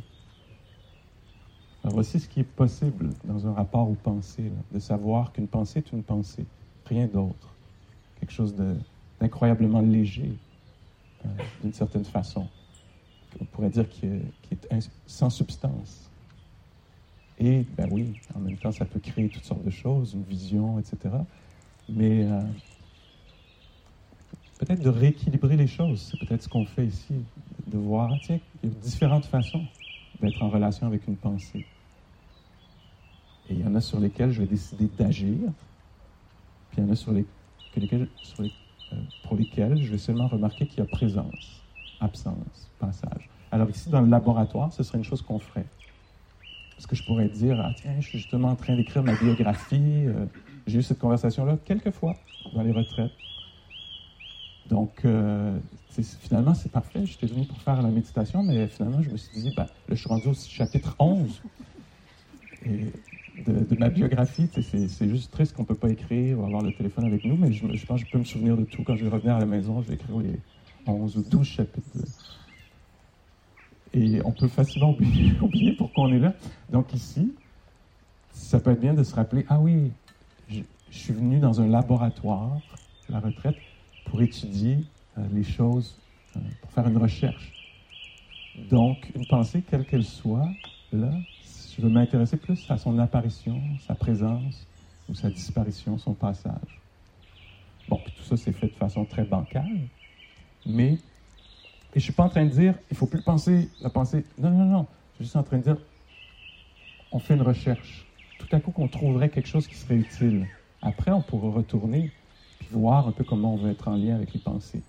Alors 1.84 1.96
voici 1.96 2.20
ce 2.20 2.27
qui 2.27 2.39
est 2.39 2.44
possible 2.44 3.10
dans 3.25 3.46
un 3.46 3.53
rapport 3.53 3.89
aux 3.89 3.96
pensées, 3.96 4.51
de 4.72 4.79
savoir 4.79 5.32
qu'une 5.32 5.48
pensée 5.48 5.79
est 5.79 5.91
une 5.91 6.03
pensée, 6.03 6.46
rien 6.86 7.08
d'autre. 7.08 7.53
Quelque 8.20 8.32
chose 8.32 8.55
d'incroyablement 9.20 9.82
léger, 9.82 10.38
euh, 11.25 11.29
d'une 11.62 11.74
certaine 11.74 12.05
façon. 12.05 12.48
On 13.39 13.46
pourrait 13.46 13.70
dire 13.70 13.88
qui 13.89 14.08
est, 14.08 14.89
sans 15.05 15.29
substance. 15.29 16.10
Et, 17.38 17.63
ben 17.63 17.88
oui, 17.92 18.15
en 18.34 18.39
même 18.39 18.58
temps, 18.58 18.72
ça 18.72 18.86
peut 18.86 19.00
créer 19.00 19.30
toutes 19.30 19.44
sortes 19.44 19.63
de 19.63 19.70
choses, 19.70 20.13
une 20.13 20.24
vision, 20.24 20.80
etc. 20.80 21.15
Mais 21.89 22.24
euh, 22.24 22.42
peut-être 24.58 24.82
de 24.82 24.89
rééquilibrer 24.89 25.58
les 25.58 25.68
choses, 25.68 26.10
c'est 26.10 26.18
peut-être 26.18 26.44
ce 26.44 26.48
qu'on 26.50 26.65
fait 26.65 26.86
ici, 26.86 27.25
de 27.68 27.77
voir, 27.77 28.18
tiens, 28.22 28.39
il 28.63 28.70
y 28.70 28.72
a 28.72 28.75
différentes 28.75 29.25
façons 29.25 29.68
d'être 30.20 30.42
en 30.42 30.50
relation 30.50 30.88
avec 30.88 31.08
une 31.08 31.18
pensée. 31.18 31.63
Et 33.50 33.54
il 33.54 33.60
y 33.60 33.65
en 33.65 33.75
a 33.75 33.82
sur 33.82 34.00
lesquelles 34.00 34.32
je 34.32 34.42
vais 34.42 34.48
décider 34.48 34.88
d'agir, 34.88 35.51
puis 36.70 36.80
il 36.82 36.86
y 36.86 36.88
en 36.88 36.92
a 36.92 36.96
sur 36.96 37.12
les, 37.12 37.27
euh, 37.77 38.96
pour 39.22 39.36
lesquelles 39.36 39.82
je 39.82 39.92
vais 39.92 39.98
seulement 39.98 40.27
remarquer 40.27 40.65
qu'il 40.65 40.80
y 40.80 40.82
a 40.82 40.86
présence, 40.86 41.65
absence, 42.00 42.72
passage. 42.80 43.30
Alors 43.51 43.70
ici, 43.70 43.89
dans 43.89 44.01
le 44.01 44.10
laboratoire, 44.10 44.72
ce 44.72 44.84
serait 44.84 44.98
une 44.98 45.04
chose 45.04 45.22
qu'on 45.22 45.39
ferait. 45.39 45.68
Parce 46.75 46.88
que 46.88 46.96
je 46.96 47.03
pourrais 47.03 47.29
dire, 47.29 47.60
ah 47.62 47.72
tiens, 47.74 47.96
je 48.00 48.08
suis 48.08 48.17
justement 48.17 48.50
en 48.50 48.55
train 48.55 48.75
d'écrire 48.75 49.03
ma 49.03 49.15
biographie, 49.15 50.05
euh, 50.05 50.25
j'ai 50.67 50.79
eu 50.79 50.84
cette 50.84 51.00
conversation-là 51.00 51.58
quelques 51.63 51.91
fois 51.91 52.15
dans 52.53 52.63
les 52.63 52.72
retraites. 52.72 53.13
Donc, 54.67 55.05
euh, 55.05 55.60
finalement, 56.20 56.53
c'est 56.53 56.72
parfait. 56.72 57.05
J'étais 57.05 57.27
venu 57.27 57.46
pour 57.46 57.62
faire 57.62 57.82
la 57.82 57.91
méditation, 57.91 58.44
mais 58.44 58.67
finalement, 58.67 59.01
je 59.01 59.10
me 59.10 59.17
suis 59.17 59.29
dit, 59.39 59.51
ben, 59.51 59.67
je 59.89 59.96
suis 59.96 60.10
rendu 60.10 60.27
au 60.27 60.34
chapitre 60.34 60.96
11 61.00 61.41
et 62.65 62.91
de, 63.36 63.75
ma 63.77 63.89
biographie. 63.89 64.50
C'est 64.51 65.10
juste 65.10 65.32
triste 65.32 65.55
qu'on 65.55 65.63
ne 65.63 65.67
peut 65.67 65.75
pas 65.75 65.89
écrire 65.89 66.39
ou 66.39 66.46
avoir 66.46 66.62
le 66.62 66.72
téléphone 66.72 67.05
avec 67.05 67.24
nous, 67.25 67.38
mais 67.38 67.51
je, 67.51 67.86
pense 67.86 68.01
que 68.01 68.08
je 68.08 68.12
peux 68.12 68.17
me 68.17 68.24
souvenir 68.24 68.58
de 68.58 68.63
tout. 68.63 68.84
Quand 68.84 68.96
je 68.96 69.03
vais 69.05 69.12
revenir 69.12 69.36
à 69.36 69.39
la 69.39 69.46
maison, 69.46 69.82
je 69.82 69.88
vais 69.88 69.96
écrire 69.96 70.17
les 70.17 70.39
11 70.88 71.17
ou 71.17 71.24
12 71.24 71.46
chapitres. 71.46 71.88
Et 73.96 74.22
on 74.25 74.32
peut 74.32 74.50
facilement 74.50 74.92
oublier, 74.92 75.32
oublier 75.42 75.72
pourquoi 75.72 76.04
on 76.04 76.12
est 76.12 76.20
là. 76.20 76.36
Donc 76.70 76.94
ici, 76.94 77.34
ça 78.30 78.60
peut 78.60 78.72
être 78.72 78.82
bien 78.82 78.94
de 78.94 79.04
se 79.04 79.16
rappeler, 79.16 79.46
ah 79.48 79.60
oui, 79.60 79.94
je, 80.48 80.62
suis 80.90 81.14
venu 81.14 81.40
dans 81.40 81.62
un 81.62 81.68
laboratoire, 81.68 82.62
la 83.10 83.20
retraite, 83.20 83.58
pour 84.04 84.22
étudier 84.22 84.86
euh, 85.18 85.25
les 85.32 85.44
choses, 85.44 86.00
euh, 86.36 86.40
pour 86.62 86.72
faire 86.72 86.88
une 86.88 86.98
recherche. 86.98 87.56
Donc, 88.56 89.12
une 89.16 89.25
pensée, 89.25 89.62
quelle 89.62 89.86
qu'elle 89.86 90.04
soit, 90.04 90.54
là, 90.92 91.12
je 91.75 91.82
veux 91.82 91.90
m'intéresser 91.90 92.38
plus 92.38 92.70
à 92.70 92.78
son 92.78 93.00
apparition, 93.00 93.62
sa 93.80 93.96
présence 93.96 94.68
ou 95.10 95.14
sa 95.14 95.30
disparition, 95.30 95.98
son 95.98 96.14
passage. 96.14 96.82
Bon, 97.88 98.02
tout 98.16 98.24
ça, 98.24 98.38
c'est 98.38 98.54
fait 98.54 98.68
de 98.68 98.75
façon 98.75 99.06
très 99.06 99.24
bancale, 99.24 99.88
mais 100.66 100.98
et 101.96 102.00
je 102.00 102.04
suis 102.04 102.14
pas 102.14 102.24
en 102.24 102.30
train 102.30 102.44
de 102.44 102.50
dire, 102.50 102.75
il 102.92 102.98
faut 102.98 103.06
plus 103.06 103.22
penser, 103.22 103.70
la 103.80 103.90
pensée. 103.90 104.25
Non, 104.38 104.50
non, 104.50 104.66
non. 104.66 104.88
Je 105.14 105.16
suis 105.16 105.24
juste 105.25 105.38
en 105.38 105.44
train 105.44 105.58
de 105.58 105.64
dire, 105.64 105.78
on 107.14 107.20
fait 107.20 107.36
une 107.36 107.42
recherche. 107.42 108.06
Tout 108.38 108.48
à 108.51 108.60
coup, 108.60 108.72
qu'on 108.72 108.90
trouverait 108.90 109.29
quelque 109.29 109.48
chose 109.48 109.66
qui 109.66 109.75
serait 109.75 109.96
utile. 109.96 110.46
Après, 110.81 111.12
on 111.12 111.22
pourra 111.22 111.50
retourner 111.50 112.12
puis 112.60 112.68
voir 112.70 113.08
un 113.08 113.14
peu 113.14 113.24
comment 113.24 113.53
on 113.53 113.58
veut 113.58 113.72
être 113.72 113.88
en 113.88 113.96
lien 113.96 114.16
avec 114.16 114.34
les 114.34 114.40
pensées. 114.40 114.81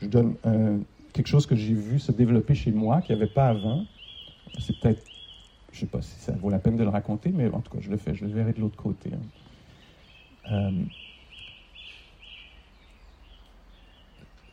Je, 0.00 0.06
donne 0.06 0.34
euh, 0.44 0.78
quelque 1.14 1.26
chose 1.26 1.46
que 1.46 1.56
j'ai 1.56 1.72
vu 1.72 1.98
se 1.98 2.12
développer 2.12 2.54
chez 2.54 2.70
moi, 2.70 3.00
qu'il 3.00 3.16
n'y 3.16 3.22
avait 3.22 3.32
pas 3.32 3.48
avant. 3.48 3.86
C'est 4.58 4.78
peut-être, 4.78 5.02
je 5.72 5.80
sais 5.80 5.86
pas 5.86 6.02
si 6.02 6.20
ça 6.20 6.32
vaut 6.32 6.50
la 6.50 6.58
peine 6.58 6.76
de 6.76 6.82
le 6.82 6.90
raconter, 6.90 7.30
mais 7.32 7.48
en 7.48 7.60
tout 7.60 7.72
cas, 7.72 7.78
je 7.80 7.90
le 7.90 7.96
fais, 7.96 8.14
je 8.14 8.26
le 8.26 8.30
verrai 8.30 8.52
de 8.52 8.60
l'autre 8.60 8.76
côté. 8.76 9.10
Hein. 9.14 10.52
Euh, 10.52 10.70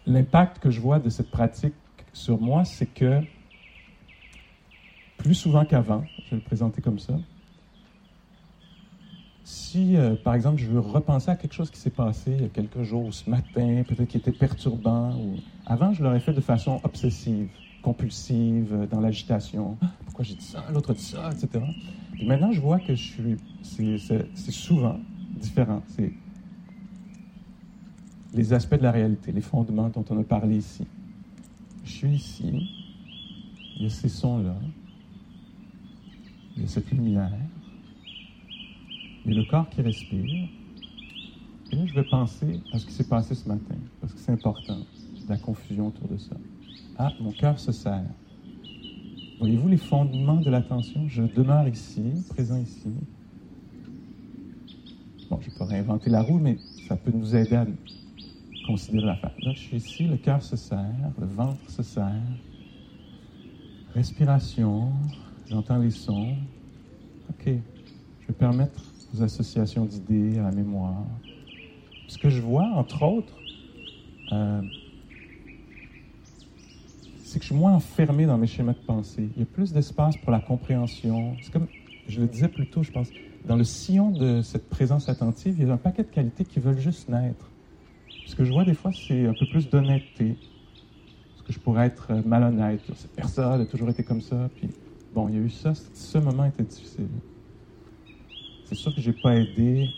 l'impact 0.06 0.60
que 0.60 0.70
je 0.70 0.80
vois 0.80 1.00
de 1.00 1.10
cette 1.10 1.30
pratique 1.30 1.74
sur 2.14 2.40
moi, 2.40 2.66
c'est 2.66 2.88
que 2.88 3.22
plus 5.18 5.36
souvent 5.36 5.66
qu'avant, 5.66 6.06
je 6.26 6.32
vais 6.32 6.38
le 6.38 6.42
présenter 6.42 6.82
comme 6.82 7.00
ça, 7.00 7.14
si, 9.44 9.98
euh, 9.98 10.16
par 10.16 10.36
exemple, 10.36 10.62
je 10.62 10.68
veux 10.68 10.80
repenser 10.80 11.30
à 11.30 11.36
quelque 11.36 11.54
chose 11.54 11.72
qui 11.72 11.80
s'est 11.80 11.90
passé 11.90 12.32
il 12.32 12.42
y 12.42 12.46
a 12.46 12.50
quelques 12.50 12.84
jours, 12.84 13.14
ce 13.14 13.30
matin, 13.30 13.84
peut-être 13.88 14.08
qui 14.08 14.18
était 14.18 14.32
perturbant, 14.32 15.16
avant, 15.66 15.94
je 15.94 16.04
l'aurais 16.04 16.20
fait 16.20 16.34
de 16.34 16.42
façon 16.42 16.80
obsessive, 16.84 17.50
compulsive, 17.82 18.74
euh, 18.74 18.88
dans 18.88 19.00
l'agitation. 19.00 19.78
Ah, 19.82 19.88
pourquoi 20.06 20.24
j'ai 20.24 20.36
dit 20.36 20.46
ça, 20.46 20.64
l'autre 20.72 20.94
dit 20.94 21.04
ça, 21.04 21.32
etc. 21.32 21.64
Et 22.20 22.26
maintenant, 22.26 22.52
je 22.52 22.62
vois 22.62 22.80
que 22.80 22.96
je 22.96 23.04
suis, 23.04 23.38
c'est 23.64 24.52
souvent 24.52 25.00
différent. 25.36 25.82
Les 28.34 28.54
aspects 28.54 28.76
de 28.76 28.84
la 28.84 28.91
réalité, 28.91 29.32
les 29.32 29.41
fondements 29.41 29.89
dont 29.89 30.06
on 30.10 30.20
a 30.20 30.24
parlé 30.24 30.58
ici. 30.58 30.86
Je 31.84 31.91
suis 31.91 32.10
ici, 32.10 32.70
il 33.78 33.84
y 33.84 33.86
a 33.86 33.89
ces 33.89 34.10
sons-là, 34.10 34.56
il 36.56 36.63
y 36.63 36.65
a 36.65 36.67
cette 36.67 36.91
lumière, 36.91 37.32
il 39.26 39.34
y 39.34 39.38
a 39.38 39.39
le 39.41 39.46
corps 39.46 39.70
qui 39.70 39.82
respire. 39.82 40.50
Et 41.72 41.76
là, 41.76 41.86
je 41.86 41.94
vais 41.94 42.04
penser 42.04 42.62
à 42.72 42.80
ce 42.80 42.86
qui 42.86 42.91
s'est 42.91 43.08
passé 43.08 43.34
ce 43.34 43.48
matin, 43.48 43.76
parce 44.00 44.13
que 44.13 44.20
c'est 44.20 44.32
important, 44.32 44.78
la 45.28 45.38
confusion 45.38 45.88
autour 45.88 46.08
de 46.08 46.17
ça. 46.17 46.36
Ah, 46.98 47.12
mon 47.20 47.32
cœur 47.32 47.58
se 47.60 47.72
serre. 47.72 48.04
Voyez-vous 49.39 49.70
les 49.70 49.78
fondements 49.78 50.39
de 50.39 50.50
l'attention? 50.52 51.08
Je 51.08 51.24
demeure 51.24 51.67
ici, 51.67 52.04
présent 52.30 52.58
ici. 52.58 52.91
Bon, 55.30 55.39
je 55.41 55.50
pas 55.50 55.65
réinventer 55.65 56.10
la 56.10 56.22
roue, 56.22 56.38
mais 56.38 56.58
ça 56.88 56.96
peut 56.96 57.12
nous 57.12 57.36
aider 57.36 57.56
à 57.56 57.65
considérer 58.65 59.06
l'affaire. 59.06 59.34
Là, 59.41 59.52
je 59.54 59.60
suis 59.60 59.78
ici, 59.78 60.04
le 60.06 60.17
cœur 60.17 60.41
se 60.41 60.56
serre, 60.56 61.12
le 61.19 61.28
ventre 61.28 61.69
se 61.69 61.84
serre. 61.84 62.21
Respiration, 63.93 64.91
j'entends 65.50 65.78
les 65.78 65.91
sons. 65.91 66.36
OK, 67.30 67.45
je 67.45 68.28
vais 68.28 68.34
permettre 68.34 68.82
aux 69.13 69.21
associations 69.21 69.86
d'idées, 69.86 70.39
à 70.39 70.43
la 70.43 70.52
mémoire. 70.52 71.06
Ce 72.08 72.17
que 72.17 72.30
je 72.30 72.41
vois, 72.41 72.65
entre 72.76 73.04
autres, 73.04 73.38
euh, 74.32 74.62
c'est 77.24 77.39
que 77.39 77.43
je 77.43 77.52
suis 77.52 77.56
moins 77.56 77.74
enfermé 77.74 78.26
dans 78.26 78.38
mes 78.38 78.47
schémas 78.47 78.74
de 78.74 78.86
pensée. 78.86 79.30
Il 79.36 79.39
y 79.39 79.43
a 79.43 79.45
plus 79.45 79.71
d'espace 79.71 80.17
pour 80.17 80.32
la 80.32 80.39
compréhension. 80.39 81.36
C'est 81.41 81.52
comme, 81.52 81.67
je 82.08 82.19
le 82.21 82.28
disais 82.28 82.50
plus 82.50 82.67
tôt, 82.67 82.84
je 82.84 82.91
pense, 82.91 83.10
dans 83.45 83.56
le 83.56 83.63
sillon 83.63 84.12
de 84.12 84.41
cette 84.41 84.69
présence 84.69 85.10
attentive, 85.10 85.56
il 85.58 85.67
y 85.67 85.69
a 85.69 85.74
un 85.74 85.78
paquet 85.78 86.04
de 86.04 86.10
qualités 86.10 86.45
qui 86.45 86.60
veulent 86.60 86.80
juste 86.80 87.10
naître. 87.10 87.51
Ce 88.32 88.36
que 88.36 88.46
je 88.46 88.52
vois 88.52 88.63
des 88.63 88.74
fois, 88.74 88.91
c'est 88.94 89.26
un 89.26 89.34
peu 89.34 89.46
plus 89.46 89.70
d'honnêteté. 89.70 90.38
Parce 91.34 91.44
que 91.44 91.54
je 91.54 91.60
pourrais 91.60 91.88
être 91.88 92.13
malhonnête. 92.26 92.82
Cette 92.96 93.12
personne 93.13 93.62
a 93.62 93.65
toujours 93.65 93.89
été 93.89 94.04
comme 94.04 94.22
ça. 94.22 94.50
Puis, 94.56 94.70
bon, 95.13 95.28
il 95.28 95.36
y 95.36 95.38
a 95.38 95.41
eu 95.41 95.50
ça. 95.50 95.74
Ce 95.76 96.17
moment 96.17 96.46
était 96.46 96.63
difficile 96.63 97.10
c'est 98.72 98.76
sûr 98.76 98.96
que 98.96 99.02
je 99.02 99.10
n'ai 99.10 99.17
pas 99.17 99.36
aidé 99.36 99.89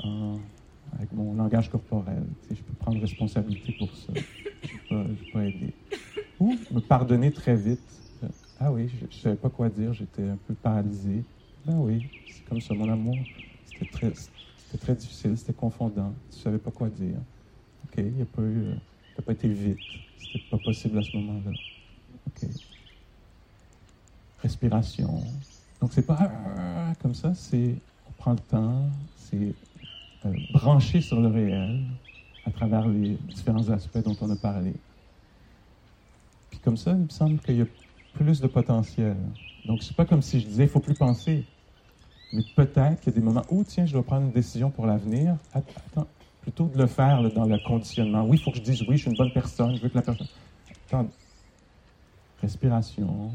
avec 0.94 1.12
mon 1.14 1.36
langage 1.36 1.70
corporel. 1.70 2.24
je 2.50 2.64
peux 2.64 2.74
prendre 2.74 3.00
responsabilité 3.00 3.72
pour 3.72 3.96
ça. 3.96 4.14
Je 4.64 4.74
n'ai 4.74 5.16
pas, 5.32 5.44
aidé. 5.46 5.72
Ou 6.40 6.56
me 6.72 6.80
pardonner 6.80 7.32
très 7.32 7.56
vite. 7.56 7.80
Ah 8.60 8.72
oui, 8.72 8.88
je 8.88 9.06
ne 9.06 9.12
savais 9.12 9.36
pas 9.36 9.52
quoi 9.52 9.70
dire, 9.70 9.94
j'étais 9.94 10.28
un 10.28 10.38
peu 10.38 10.56
paralysé. 10.56 11.24
Ben 11.64 11.78
oui, 11.78 12.02
c'est 12.26 12.44
comme 12.46 12.62
ça, 12.62 12.74
mon 12.74 12.90
amour. 12.90 13.28
C'était 13.64 13.86
très, 14.78 14.96
difficile, 14.96 15.38
c'était 15.38 15.54
confondant. 15.54 16.16
Tu 16.32 16.38
ne 16.38 16.42
savais 16.42 16.58
pas 16.58 16.72
quoi 16.72 16.90
dire. 16.90 17.20
OK, 17.94 18.04
il 18.04 18.18
n'a 18.18 18.26
pas 18.26 18.42
eu. 18.42 18.74
pas 19.24 19.34
été 19.34 19.48
vite. 19.48 19.80
C'était 20.18 20.40
pas 20.40 20.58
possible 20.58 20.98
à 20.98 21.04
ce 21.04 21.16
moment-là. 21.18 21.52
OK. 22.28 22.50
Respiration. 24.40 25.24
Donc, 25.80 25.94
c'est 25.94 26.06
pas 26.06 26.18
ah, 26.20 26.94
comme 27.00 27.14
ça, 27.14 27.34
c'est 27.34 27.82
prend 28.18 28.32
le 28.32 28.40
temps, 28.40 28.90
c'est 29.16 29.56
euh, 30.26 30.34
brancher 30.50 31.02
sur 31.02 31.20
le 31.20 31.28
réel 31.28 31.78
à 32.46 32.52
travers 32.52 32.88
les 32.88 33.18
différents 33.18 33.70
aspects 33.70 33.98
dont 33.98 34.16
on 34.22 34.30
a 34.30 34.36
parlé. 34.36 34.76
Puis 36.50 36.60
comme 36.60 36.78
ça, 36.78 36.92
il 36.92 37.04
me 37.04 37.10
semble 37.10 37.42
qu'il 37.42 37.58
y 37.58 37.62
a 37.62 37.68
plus 38.14 38.40
de 38.40 38.48
potentiel. 38.48 39.18
Donc, 39.66 39.84
c'est 39.84 39.96
pas 39.96 40.06
comme 40.06 40.22
si 40.22 40.40
je 40.40 40.46
disais, 40.46 40.64
il 40.64 40.70
faut 40.70 40.80
plus 40.80 40.94
penser. 40.94 41.46
Mais 42.32 42.44
peut-être 42.44 43.02
qu'il 43.02 43.12
y 43.12 43.16
a 43.16 43.20
des 43.20 43.26
moments 43.26 43.46
où, 43.50 43.64
tiens, 43.64 43.86
je 43.86 43.94
dois 43.94 44.04
prendre 44.04 44.26
une 44.26 44.32
décision 44.32 44.72
pour 44.72 44.86
l'avenir. 44.86 45.38
Attends, 45.52 46.08
plutôt 46.44 46.68
de 46.68 46.78
le 46.78 46.88
faire 46.88 47.24
dans 47.32 47.46
le 47.46 47.58
conditionnement. 47.58 48.24
Oui, 48.24 48.38
il 48.38 48.40
faut 48.40 48.52
que 48.52 48.58
je 48.58 48.62
dise, 48.62 48.84
oui, 48.84 48.98
je 48.98 49.04
suis 49.04 49.10
une 49.10 49.16
bonne 49.16 49.32
personne, 49.32 49.78
je 49.78 49.82
veux 49.82 49.90
que 49.90 49.96
la 49.96 50.02
personne. 50.02 50.28
Attends. 50.70 51.10
Respiration. 52.42 53.34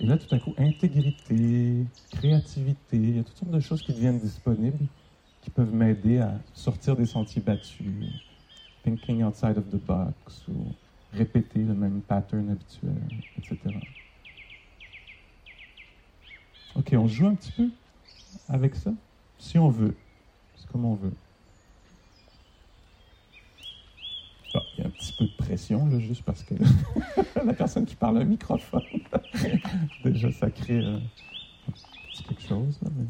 Et 0.00 0.06
là, 0.06 0.18
tout 0.18 0.34
à 0.34 0.38
coup, 0.40 0.52
intégrité, 0.58 1.86
créativité, 2.10 2.96
il 2.96 3.16
y 3.16 3.20
a 3.20 3.22
toutes 3.22 3.38
sortes 3.38 3.52
de 3.52 3.60
choses 3.60 3.82
qui 3.82 3.92
deviennent 3.92 4.18
disponibles 4.18 4.88
qui 5.40 5.50
peuvent 5.50 5.74
m'aider 5.74 6.18
à 6.18 6.40
sortir 6.54 6.96
des 6.96 7.06
sentiers 7.06 7.42
battus, 7.42 8.08
thinking 8.82 9.22
outside 9.22 9.58
of 9.58 9.68
the 9.70 9.76
box, 9.76 10.48
ou 10.48 10.74
répéter 11.12 11.60
le 11.60 11.74
même 11.74 12.02
pattern 12.02 12.48
habituel, 12.50 12.94
etc. 13.38 13.58
Ok, 16.74 16.94
on 16.94 17.06
joue 17.06 17.26
un 17.26 17.34
petit 17.34 17.52
peu 17.52 17.70
avec 18.48 18.74
ça, 18.74 18.92
si 19.38 19.58
on 19.58 19.68
veut. 19.68 20.01
Comme 20.70 20.84
on 20.84 20.94
veut. 20.94 21.12
Ah, 24.54 24.62
il 24.74 24.80
y 24.80 24.84
a 24.84 24.86
un 24.86 24.90
petit 24.90 25.12
peu 25.12 25.24
de 25.24 25.32
pression, 25.32 25.86
là, 25.86 25.98
juste 25.98 26.22
parce 26.22 26.42
que 26.42 26.54
la 27.44 27.54
personne 27.54 27.86
qui 27.86 27.96
parle 27.96 28.18
à 28.18 28.20
un 28.20 28.24
microphone, 28.24 28.82
déjà, 30.04 30.30
ça 30.30 30.50
crée 30.50 30.78
euh, 30.78 30.98
quelque 32.28 32.42
chose. 32.42 32.78
Là, 32.82 32.90
mais... 32.94 33.06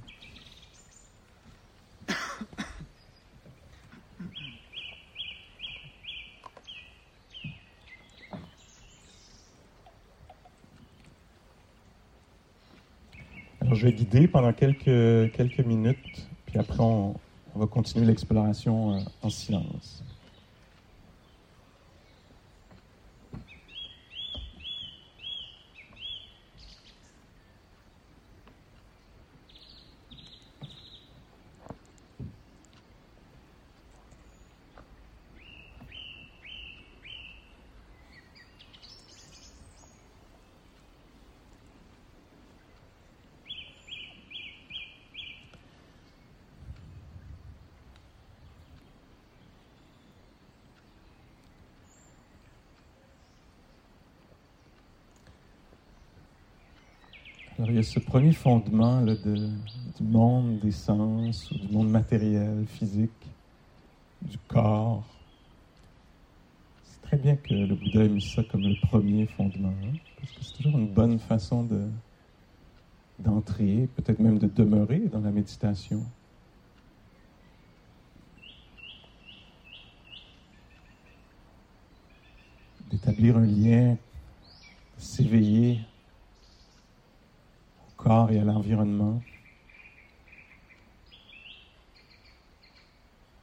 je 13.75 13.87
vais 13.87 13.93
guider 13.93 14.29
pendant 14.29 14.53
quelques, 14.53 15.33
quelques 15.33 15.61
minutes, 15.61 16.29
puis 16.47 16.59
après 16.59 16.81
on, 16.81 17.15
on 17.55 17.61
va 17.61 17.67
continuer 17.67 18.07
l'exploration 18.07 18.95
euh, 18.97 19.01
en 19.23 19.31
silence. 19.31 20.03
Ce 57.83 57.99
premier 57.99 58.33
fondement 58.33 59.01
là, 59.01 59.15
de, 59.15 59.51
du 59.97 60.03
monde 60.03 60.59
des 60.61 60.71
sens, 60.71 61.51
ou 61.51 61.59
du 61.59 61.69
monde 61.69 61.91
matériel, 61.91 62.65
physique, 62.67 63.33
du 64.21 64.39
corps. 64.39 65.05
C'est 66.85 67.01
très 67.03 67.17
bien 67.17 67.37
que 67.37 67.55
le 67.55 67.75
Bouddha 67.75 68.05
ait 68.05 68.09
mis 68.09 68.21
ça 68.21 68.43
comme 68.45 68.69
le 68.69 68.75
premier 68.75 69.27
fondement, 69.27 69.69
hein, 69.69 69.97
parce 70.17 70.33
que 70.33 70.45
c'est 70.45 70.53
toujours 70.53 70.79
une 70.79 70.89
bonne 70.89 71.19
façon 71.19 71.65
de, 71.65 71.89
d'entrer, 73.19 73.89
peut-être 73.97 74.21
même 74.21 74.39
de 74.39 74.47
demeurer 74.47 75.01
dans 75.01 75.21
la 75.21 75.31
méditation. 75.31 76.05
D'établir 82.91 83.39
un 83.39 83.47
lien, 83.47 83.97
s'éveiller 84.99 85.81
corps 88.03 88.31
et 88.33 88.39
à 88.39 88.45
l'environnement. 88.45 89.23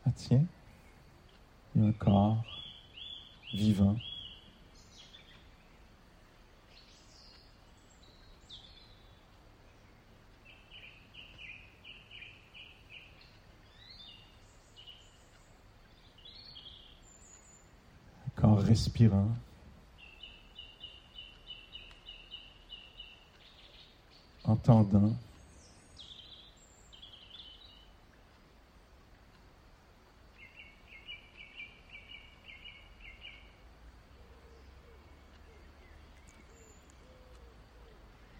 Ah 0.05 0.11
tiens, 0.15 0.43
il 1.75 1.81
y 1.81 1.85
a 1.85 1.87
un 1.87 1.91
corps 1.93 2.43
vivant. 3.53 3.95
Un 18.27 18.41
corps 18.41 18.59
respirant. 18.59 19.29
Entendant. 24.49 25.15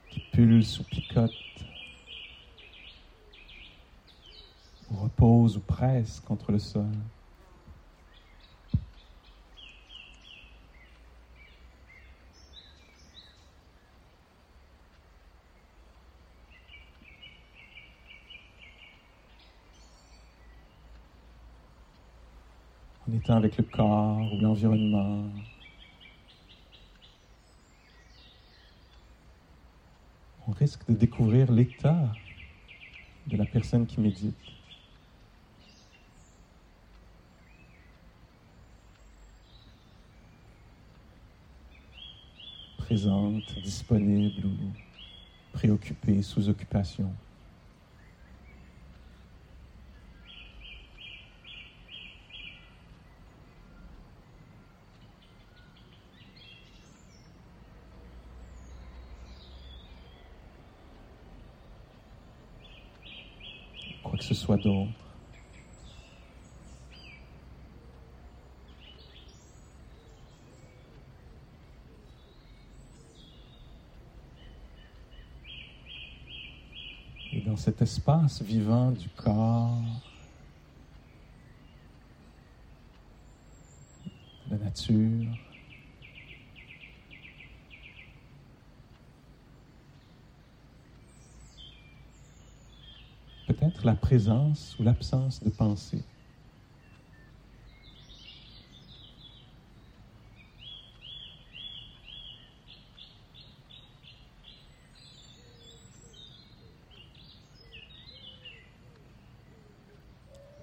qui 0.10 0.20
pulse 0.20 0.80
ou 0.80 0.84
picote, 0.86 1.34
ou 4.90 4.96
repose 4.96 5.56
ou 5.56 5.62
presse 5.62 6.20
contre 6.20 6.52
le 6.52 6.58
sol. 6.58 6.90
Avec 23.36 23.58
le 23.58 23.64
corps 23.64 24.34
ou 24.34 24.40
l'environnement. 24.40 25.30
On 30.48 30.52
risque 30.52 30.88
de 30.88 30.96
découvrir 30.96 31.52
l'état 31.52 32.16
de 33.28 33.38
la 33.38 33.46
personne 33.46 33.86
qui 33.86 34.00
médite. 34.00 34.36
Présente, 42.78 43.60
disponible 43.60 44.48
ou 44.48 44.58
préoccupée, 45.52 46.24
sous 46.24 46.50
occupation. 46.50 47.14
Et 77.32 77.42
dans 77.42 77.56
cet 77.56 77.82
espace 77.84 78.42
vivant 78.42 78.92
du 78.92 79.08
corps, 79.10 80.02
de 84.48 84.56
la 84.56 84.58
nature, 84.58 85.38
la 93.86 93.96
présence 93.96 94.76
ou 94.80 94.84
l'absence 94.84 95.44
de 95.44 95.50
pensée. 95.50 96.04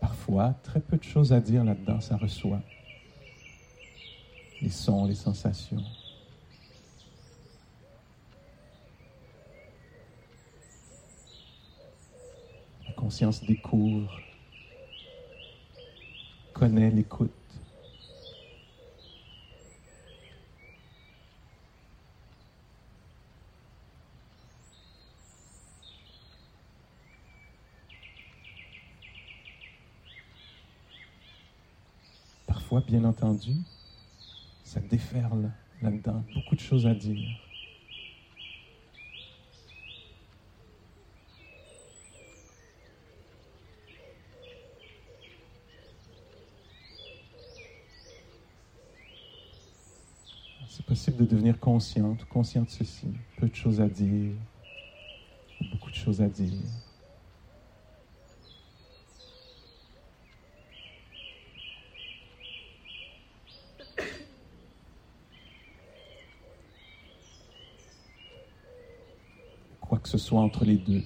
Parfois, 0.01 0.55
très 0.63 0.81
peu 0.81 0.97
de 0.97 1.05
choses 1.05 1.33
à 1.33 1.41
dire 1.41 1.65
là-dedans, 1.65 2.01
ça 2.01 2.17
reçoit. 2.17 2.61
Les 4.61 4.71
sons, 4.71 5.05
les 5.05 5.15
sensations. 5.15 5.83
conscience 13.07 13.45
des 13.45 13.55
cours, 13.55 14.21
connaît 16.53 16.91
l'écoute. 16.91 17.31
Parfois, 32.45 32.81
bien 32.81 33.05
entendu, 33.05 33.55
ça 34.65 34.81
déferle 34.81 35.53
là-dedans, 35.81 36.25
beaucoup 36.35 36.57
de 36.57 36.61
choses 36.61 36.89
à 36.89 36.95
dire. 36.95 37.46
De 51.17 51.25
devenir 51.25 51.59
consciente, 51.59 52.25
conscient 52.27 52.63
de 52.63 52.71
ceci. 52.71 53.09
Peu 53.37 53.49
de 53.49 53.55
choses 53.55 53.81
à 53.81 53.89
dire, 53.89 54.37
beaucoup 55.61 55.91
de 55.91 55.95
choses 55.97 56.23
à 56.23 56.29
dire. 56.29 56.53
Quoi 69.81 69.99
que 70.01 70.09
ce 70.09 70.19
soit 70.19 70.41
entre 70.41 70.65
les 70.65 70.79
deux. 70.79 71.05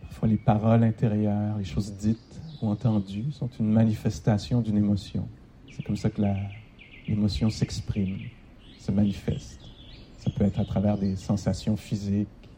Parfois, 0.00 0.28
les 0.28 0.37
paroles 0.48 0.82
intérieures, 0.82 1.58
les 1.58 1.64
choses 1.64 1.92
dites 1.92 2.40
ou 2.62 2.68
entendues 2.68 3.30
sont 3.32 3.50
une 3.60 3.70
manifestation 3.70 4.62
d'une 4.62 4.78
émotion. 4.78 5.28
C'est 5.70 5.84
comme 5.84 5.98
ça 5.98 6.08
que 6.08 6.22
l'émotion 7.06 7.50
s'exprime, 7.50 8.16
se 8.78 8.90
manifeste. 8.90 9.60
Ça 10.16 10.30
peut 10.30 10.44
être 10.44 10.58
à 10.58 10.64
travers 10.64 10.96
des 10.96 11.16
sensations 11.16 11.76
physiques. 11.76 12.48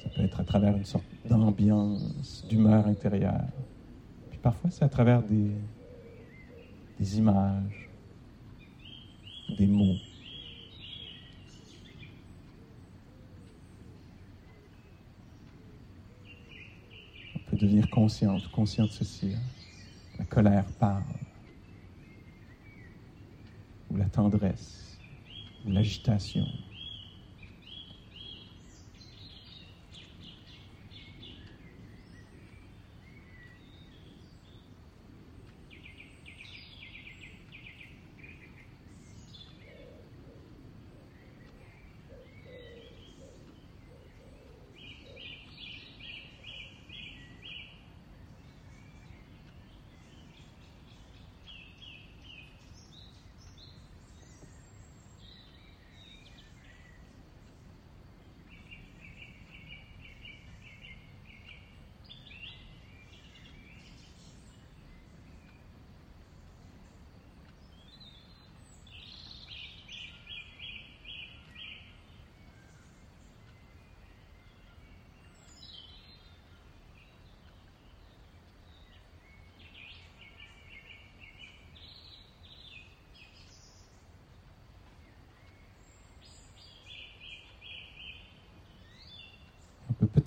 Ça 0.00 0.08
peut 0.10 0.22
être 0.22 0.38
à 0.38 0.44
travers 0.44 0.76
une 0.76 0.84
sorte 0.84 1.04
d'ambiance, 1.28 2.46
d'humeur 2.48 2.86
intérieure. 2.86 3.48
Puis 4.30 4.38
parfois, 4.38 4.70
c'est 4.70 4.84
à 4.84 4.88
travers 4.88 5.24
des, 5.24 5.50
des 7.00 7.18
images, 7.18 7.90
des 9.58 9.66
mots. 9.66 9.98
Devenir 17.62 17.88
consciente, 17.88 18.48
conscient 18.48 18.86
de 18.86 18.90
ceci. 18.90 19.34
Hein. 19.34 19.40
La 20.18 20.24
colère 20.24 20.64
parle, 20.78 21.02
ou 23.90 23.96
la 23.96 24.06
tendresse, 24.06 24.98
ou 25.64 25.70
l'agitation. 25.70 26.46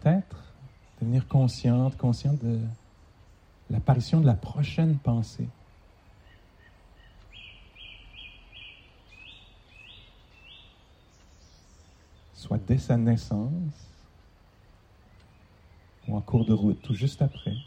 peut-être 0.05 0.53
devenir 0.99 1.24
consciente, 1.35 1.97
consciente 1.97 2.39
de 2.39 2.61
l'apparition 3.69 4.21
de 4.21 4.25
la 4.25 4.35
prochaine 4.35 4.97
pensée. 4.97 5.49
Soit 12.33 12.59
dès 12.59 12.77
sa 12.77 12.95
naissance, 12.95 13.51
ou 16.07 16.15
en 16.15 16.21
cours 16.21 16.45
de 16.45 16.53
route, 16.53 16.89
ou 16.89 16.93
juste 16.93 17.21
après. 17.21 17.57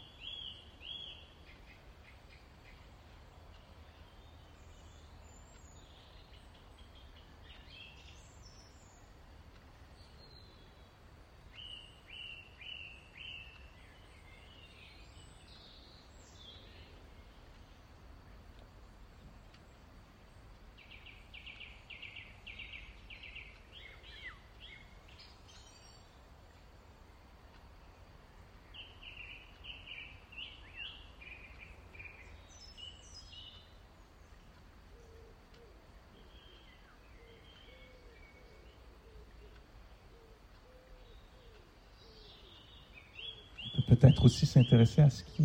peut-être 43.89 44.18
aussi 44.29 44.45
s'intéresser 44.45 45.01
à 45.01 45.09
ce 45.09 45.23
qui, 45.23 45.43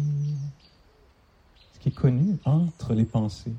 ce 1.72 1.78
qui 1.78 1.88
est 1.88 1.92
connu 1.92 2.38
entre 2.44 2.92
les 2.92 3.06
pensées. 3.06 3.56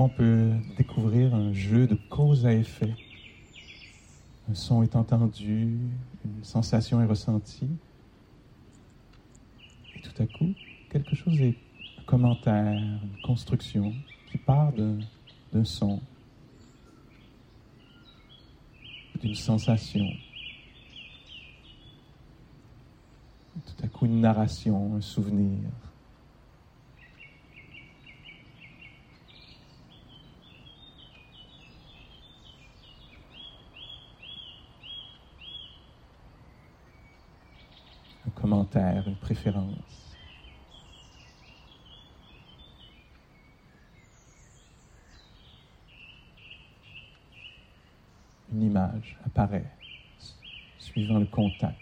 On 0.00 0.08
peut 0.08 0.52
découvrir 0.76 1.34
un 1.34 1.52
jeu 1.52 1.88
de 1.88 1.96
cause 1.96 2.46
à 2.46 2.52
effet. 2.52 2.94
Un 4.48 4.54
son 4.54 4.84
est 4.84 4.94
entendu, 4.94 5.76
une 6.24 6.44
sensation 6.44 7.02
est 7.02 7.04
ressentie. 7.04 7.68
Et 9.96 10.00
tout 10.00 10.22
à 10.22 10.26
coup, 10.26 10.54
quelque 10.88 11.16
chose 11.16 11.42
est 11.42 11.56
un 11.98 12.02
commentaire, 12.04 12.80
une 12.80 13.20
construction 13.24 13.92
qui 14.30 14.38
part 14.38 14.72
d'un 14.72 15.64
son, 15.64 16.00
d'une 19.20 19.34
sensation. 19.34 20.06
tout 23.66 23.84
à 23.84 23.88
coup, 23.88 24.06
une 24.06 24.20
narration, 24.20 24.94
un 24.94 25.00
souvenir. 25.00 25.87
Une 39.06 39.16
préférence. 39.16 40.16
Une 48.52 48.62
image 48.62 49.18
apparaît 49.24 49.70
suivant 50.78 51.18
le 51.18 51.26
contact 51.26 51.76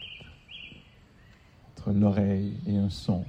entre 1.70 1.92
l'oreille 1.92 2.56
et 2.66 2.76
un 2.76 2.90
son. 2.90 3.24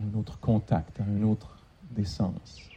Un 0.00 0.18
autre 0.18 0.38
contact, 0.40 1.00
un 1.00 1.22
autre 1.22 1.58
des 1.90 2.04
sens. 2.04 2.75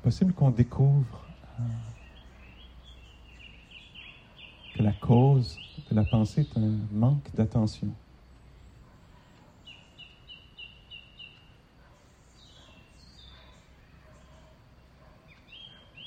C'est 0.00 0.04
possible 0.04 0.32
qu'on 0.32 0.50
découvre 0.50 1.28
euh, 1.58 1.62
que 4.72 4.82
la 4.82 4.92
cause 4.92 5.60
de 5.90 5.94
la 5.94 6.04
pensée 6.04 6.40
est 6.40 6.56
un 6.56 6.72
manque 6.90 7.30
d'attention. 7.34 7.88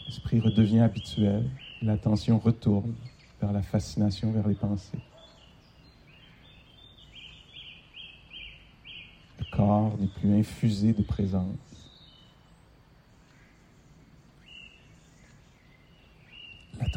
L'esprit 0.08 0.40
redevient 0.40 0.80
habituel 0.80 1.48
l'attention 1.84 2.40
retourne 2.40 2.96
vers 3.40 3.52
la 3.52 3.62
fascination, 3.62 4.32
vers 4.32 4.48
les 4.48 4.56
pensées. 4.56 4.98
Le 9.38 9.46
corps 9.52 9.96
n'est 10.00 10.08
plus 10.08 10.34
infusé 10.34 10.94
de 10.94 11.04
présence. 11.04 11.83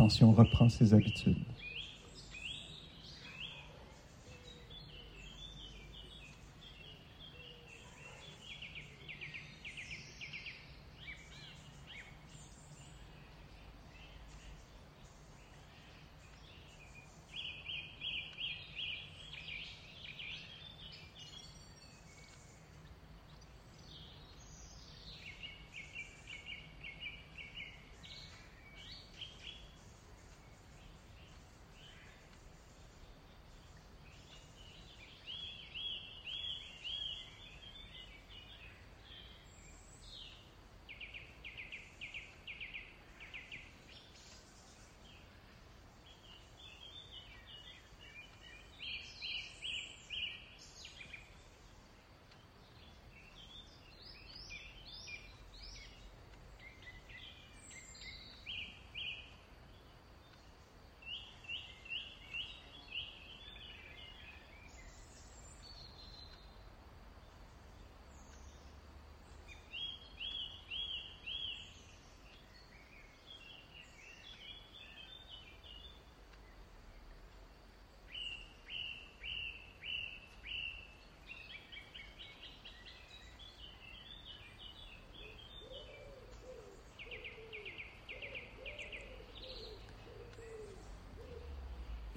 L'attention 0.07 0.33
reprend 0.33 0.69
ses 0.69 0.95
habitudes. 0.95 1.56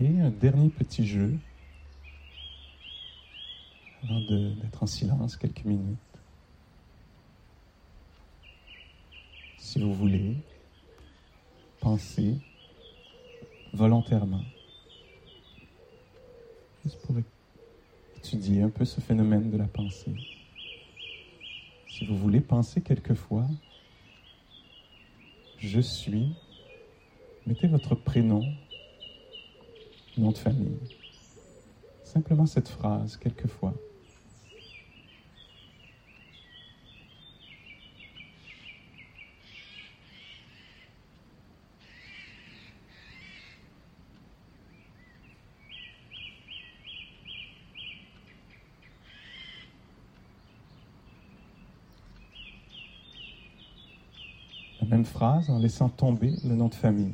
Et 0.01 0.19
un 0.21 0.29
dernier 0.29 0.69
petit 0.69 1.05
jeu, 1.05 1.37
avant 4.03 4.21
d'être 4.21 4.81
en 4.83 4.87
silence 4.87 5.35
quelques 5.35 5.65
minutes. 5.65 5.97
Si 9.57 9.79
vous 9.79 9.93
voulez, 9.93 10.37
pensez. 11.79 12.35
Volontairement, 13.71 14.41
juste 16.83 16.99
pour 17.05 17.15
étudier 18.17 18.63
un 18.63 18.69
peu 18.69 18.83
ce 18.83 18.99
phénomène 18.99 19.51
de 19.51 19.57
la 19.57 19.67
pensée. 19.67 20.15
Si 21.87 22.03
vous 22.03 22.17
voulez 22.17 22.41
penser 22.41 22.81
quelquefois, 22.81 23.45
je 25.59 25.79
suis, 25.79 26.33
mettez 27.45 27.67
votre 27.67 27.93
prénom 27.93 28.41
nom 30.19 30.31
de 30.31 30.37
famille. 30.37 30.77
Simplement 32.03 32.45
cette 32.45 32.67
phrase, 32.67 33.17
quelquefois. 33.17 33.73
La 54.81 54.87
même 54.87 55.05
phrase 55.05 55.49
en 55.49 55.59
laissant 55.59 55.89
tomber 55.89 56.33
le 56.43 56.55
nom 56.55 56.67
de 56.67 56.73
famille. 56.73 57.13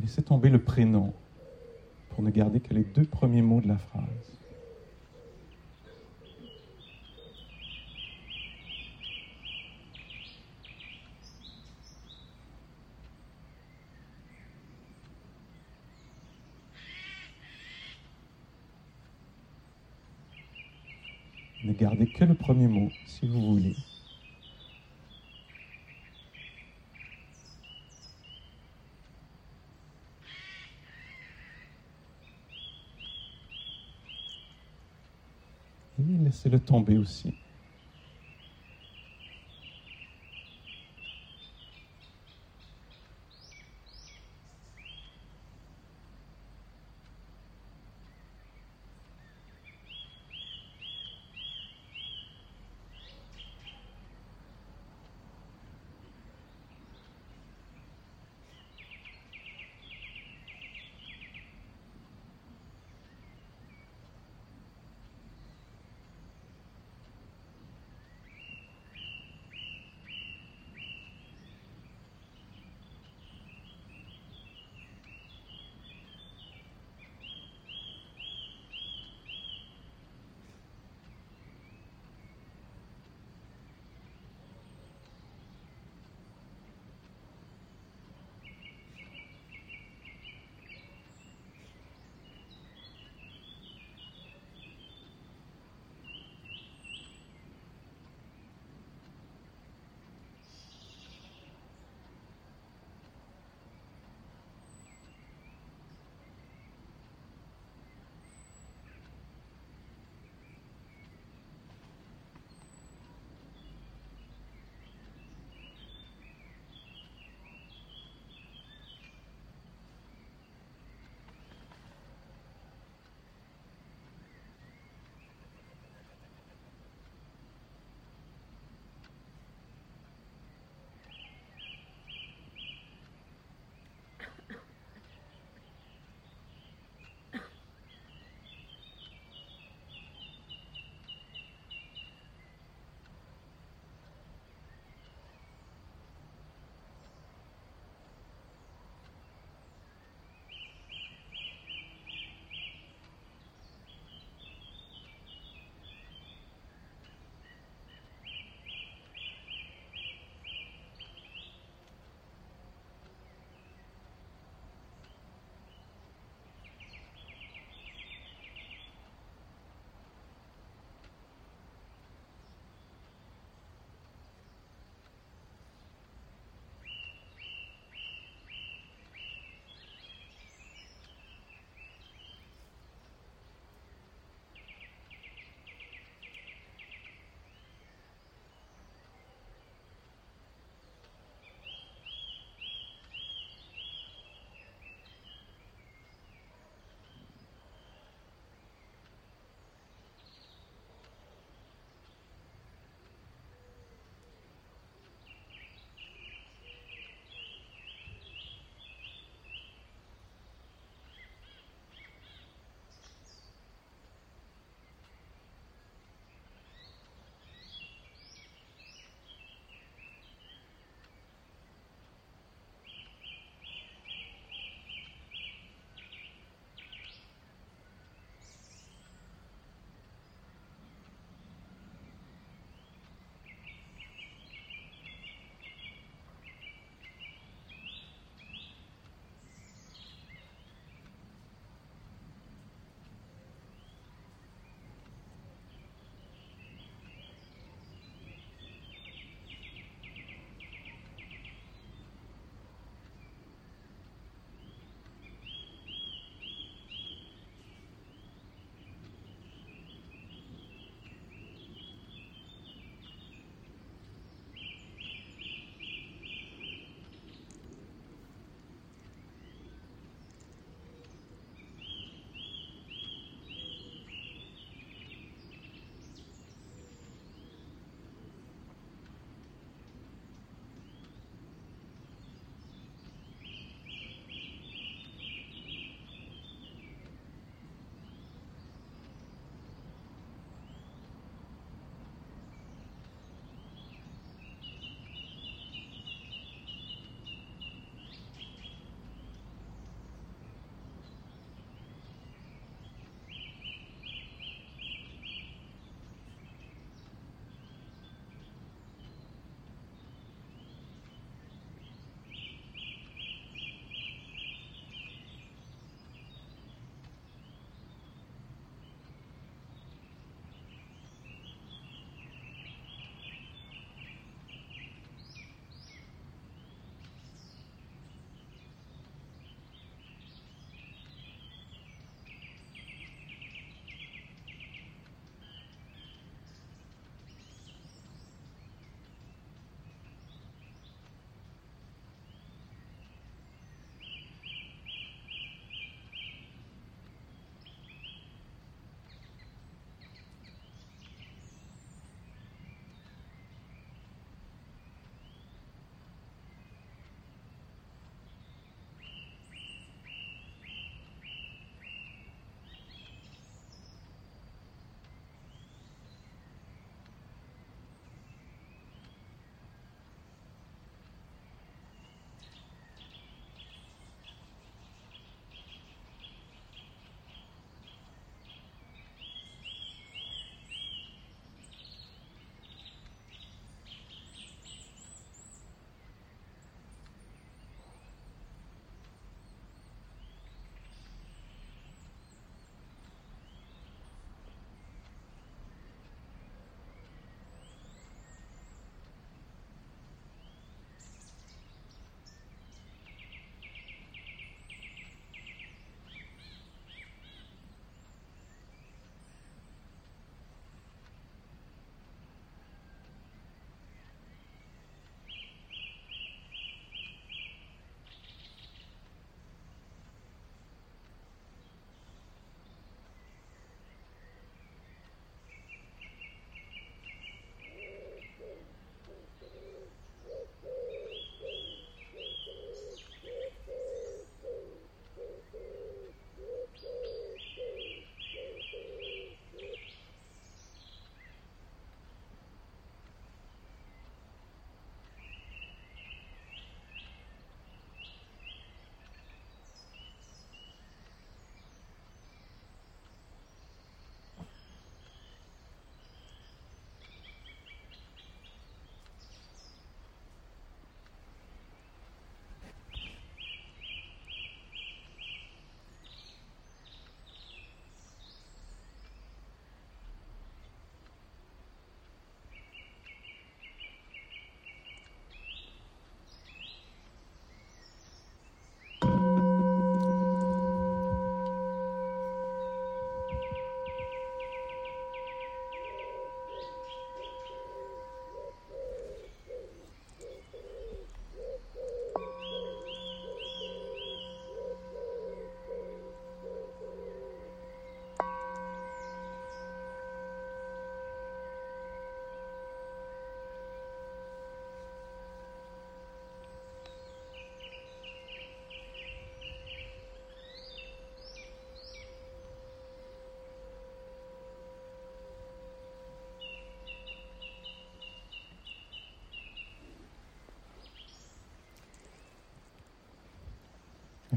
Laissez 0.00 0.22
tomber 0.22 0.48
le 0.48 0.58
pour 2.10 2.22
ne 2.22 2.30
garder 2.30 2.60
que 2.60 2.72
les 2.72 2.84
deux 2.84 3.04
premiers 3.04 3.42
mots 3.42 3.60
de 3.60 3.66
la 3.66 3.78
phrase. 3.78 4.04
Ne 21.64 21.72
gardez 21.72 22.06
que 22.06 22.24
le 22.24 22.34
premier 22.34 22.68
mot 22.68 22.92
si 23.04 23.26
vous 23.26 23.40
voulez. 23.40 23.74
Et 35.98 36.27
laissez-le 36.38 36.60
tomber 36.60 36.98
aussi. 36.98 37.34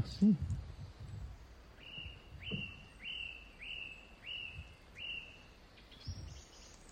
Merci. 0.02 0.34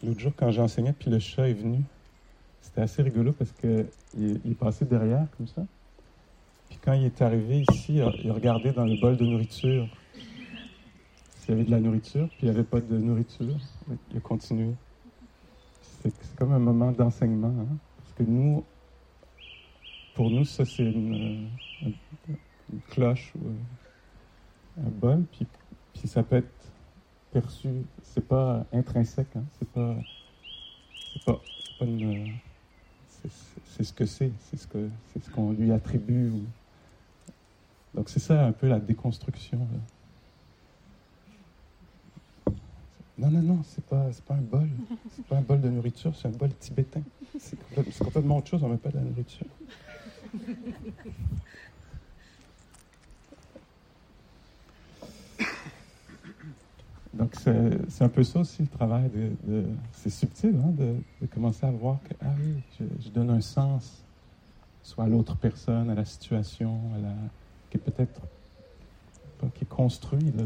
L'autre 0.05 0.21
jour, 0.21 0.33
quand 0.37 0.53
j'enseignais, 0.53 0.93
puis 0.93 1.11
le 1.11 1.19
chat 1.19 1.49
est 1.49 1.55
venu, 1.55 1.83
c'était 2.61 2.83
assez 2.83 3.03
rigolo 3.03 3.33
parce 3.33 3.51
qu'il 3.51 3.87
il 4.17 4.53
est 4.53 4.55
passé 4.55 4.85
derrière, 4.85 5.27
comme 5.37 5.49
ça. 5.49 5.67
Puis 6.69 6.79
quand 6.85 6.93
il 6.93 7.05
est 7.05 7.21
arrivé 7.21 7.65
ici, 7.69 8.01
il 8.23 8.31
regardait 8.31 8.73
dans 8.73 8.87
le 8.87 8.95
bol 8.95 9.17
de 9.17 9.25
nourriture 9.25 9.89
s'il 11.41 11.51
y 11.51 11.53
avait 11.55 11.65
de 11.65 11.71
la 11.73 11.81
nourriture, 11.81 12.29
puis 12.39 12.47
il 12.47 12.51
n'y 12.51 12.57
avait 12.57 12.65
pas 12.65 12.81
de 12.81 12.97
nourriture. 12.97 13.57
Il 14.13 14.19
a 14.19 14.21
continué. 14.21 14.73
C'est 16.05 16.13
comme 16.37 16.53
un 16.53 16.61
moment 16.61 16.93
d'enseignement, 16.93 17.55
hein, 17.59 17.77
parce 17.97 18.13
que 18.13 18.23
nous, 18.23 18.63
pour 20.15 20.31
nous, 20.31 20.45
ça 20.45 20.65
c'est 20.65 20.85
une, 20.85 21.49
cloche 22.89 23.35
ou 23.37 23.51
un 24.77 24.91
bol, 24.91 25.25
puis, 25.31 25.47
puis 25.93 26.09
ça 26.09 26.23
peut 26.23 26.37
être 26.37 26.73
perçu, 27.31 27.69
c'est 28.03 28.27
pas 28.27 28.67
intrinsèque, 28.73 29.37
hein, 29.37 29.45
c'est 29.59 29.71
pas, 29.71 29.97
c'est 30.99 31.23
pas, 31.25 31.85
une, 31.85 32.29
c'est 33.07 33.83
ce 33.83 33.93
que 33.93 34.07
c'est, 34.07 34.33
c'est 34.39 34.57
ce 34.57 34.67
que 34.67 34.91
c'est 35.13 35.23
ce 35.23 35.31
qu'on 35.31 35.53
lui 35.53 35.73
attribue. 35.73 36.33
Donc 37.95 38.09
c'est 38.09 38.21
ça 38.21 38.47
un 38.47 38.53
peu 38.53 38.69
la 38.69 38.79
déconstruction. 38.79 39.67
Non, 43.19 43.31
non, 43.31 43.43
non, 43.43 43.63
c'est 43.63 43.85
pas, 43.85 44.09
pas 44.27 44.35
un 44.35 44.41
bol. 44.41 44.71
C'est 45.15 45.27
pas 45.27 45.37
un 45.37 45.43
bol 45.43 45.61
de 45.61 45.69
nourriture, 45.69 46.17
c'est 46.17 46.29
un 46.29 46.33
bol 46.33 46.55
tibétain. 46.55 47.03
C'est 47.39 47.59
complètement 47.99 48.39
autre 48.39 48.49
chose, 48.49 48.63
on 48.63 48.69
met 48.69 48.79
pas 48.79 48.91
de 48.91 48.97
la 48.97 49.03
nourriture. 49.03 49.47
Donc, 57.13 57.35
c'est 57.35 58.05
un 58.05 58.09
peu 58.09 58.23
ça 58.23 58.41
aussi 58.41 58.63
le 58.63 58.69
travail. 58.69 59.11
De, 59.45 59.65
c'est 59.93 60.11
subtil 60.11 60.55
hein, 60.65 60.73
de, 60.79 61.27
commencer 61.27 61.67
à 61.67 61.71
voir 61.71 61.99
que, 62.05 62.15
ah 62.23 62.33
oui, 62.39 62.55
je, 63.01 63.09
donne 63.09 63.31
un 63.31 63.41
sens, 63.41 64.05
soit 64.83 65.05
à 65.05 65.09
l'autre 65.09 65.37
personne, 65.37 65.91
à 65.91 65.95
la 65.95 66.05
situation, 66.05 66.79
à 66.95 66.99
la, 66.99 67.15
qui 67.69 67.79
est 67.79 67.81
peut-être 67.81 68.21
qui 69.55 69.65
est 69.65 69.69
construit, 69.69 70.31
de, 70.33 70.45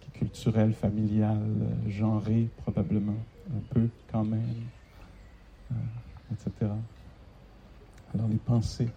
qui 0.00 0.08
est 0.08 0.18
culturel, 0.18 0.74
familial, 0.74 1.40
genré, 1.88 2.48
probablement, 2.62 3.16
un 3.50 3.72
peu 3.72 3.88
quand 4.10 4.24
même, 4.24 4.42
euh, 5.70 5.74
etc. 6.32 6.72
Alors, 8.12 8.28
les 8.28 8.36
pensées. 8.36 8.90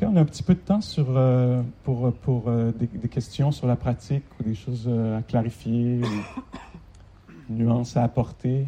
On 0.00 0.16
a 0.16 0.20
un 0.20 0.24
petit 0.24 0.42
peu 0.42 0.54
de 0.54 0.60
temps 0.60 0.80
sur, 0.80 1.06
euh, 1.16 1.62
pour, 1.84 2.12
pour 2.12 2.48
euh, 2.48 2.72
des, 2.72 3.08
questions 3.08 3.52
sur 3.52 3.66
la 3.66 3.76
pratique 3.76 4.24
ou 4.38 4.42
des 4.42 4.54
choses 4.54 4.84
euh, 4.86 5.18
à 5.18 5.22
clarifier 5.22 6.00
ou 6.02 7.52
nuances 7.52 7.96
à 7.96 8.04
apporter. 8.04 8.66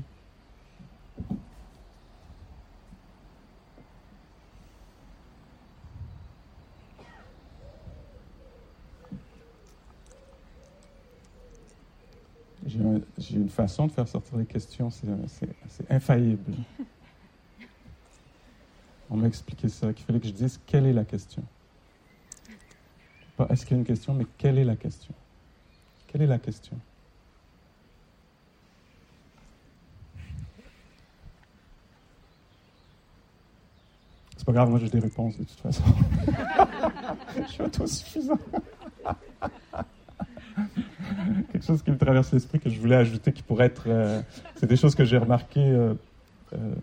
J'ai 13.19 13.37
une 13.37 13.49
façon 13.49 13.87
de 13.87 13.93
faire 13.93 14.09
sortir 14.09 14.37
les 14.39 14.47
questions, 14.47 14.91
c'est 14.91 15.91
infaillible. 15.91 16.53
On 19.11 19.17
m'a 19.17 19.27
expliqué 19.27 19.69
ça, 19.69 19.93
qu'il 19.93 20.05
fallait 20.05 20.21
que 20.21 20.27
je 20.27 20.33
dise 20.33 20.61
quelle 20.67 20.87
est 20.87 20.93
la 20.93 21.05
question. 21.05 21.43
Pas 23.37 23.47
est-ce 23.51 23.67
qu'il 23.67 23.77
y 23.77 23.79
a 23.79 23.81
une 23.81 23.87
question, 23.87 24.15
mais 24.15 24.27
quelle 24.39 24.59
est 24.59 24.65
la 24.65 24.77
question 24.77 25.15
Quelle 26.07 26.23
est 26.23 26.27
la 26.27 26.39
question? 26.39 26.79
C'est 34.37 34.47
pas 34.47 34.53
grave, 34.53 34.69
moi 34.71 34.79
j'ai 34.79 34.91
des 34.91 34.99
réponses 34.99 35.39
de 35.39 35.45
toute 35.45 35.61
façon. 35.61 35.83
je 37.37 37.51
suis 37.51 37.63
autosuffisant. 37.63 38.39
Quelque 41.51 41.65
chose 41.65 41.83
qui 41.83 41.91
me 41.91 41.97
traverse 41.99 42.31
l'esprit 42.33 42.61
que 42.61 42.69
je 42.69 42.79
voulais 42.79 42.97
ajouter 42.97 43.33
qui 43.33 43.43
pourrait 43.43 43.67
être. 43.67 43.85
Euh, 43.87 44.21
c'est 44.57 44.67
des 44.67 44.77
choses 44.77 44.95
que 44.95 45.05
j'ai 45.05 45.17
remarquées. 45.17 45.61
Euh, 45.61 45.95
euh, 46.53 46.75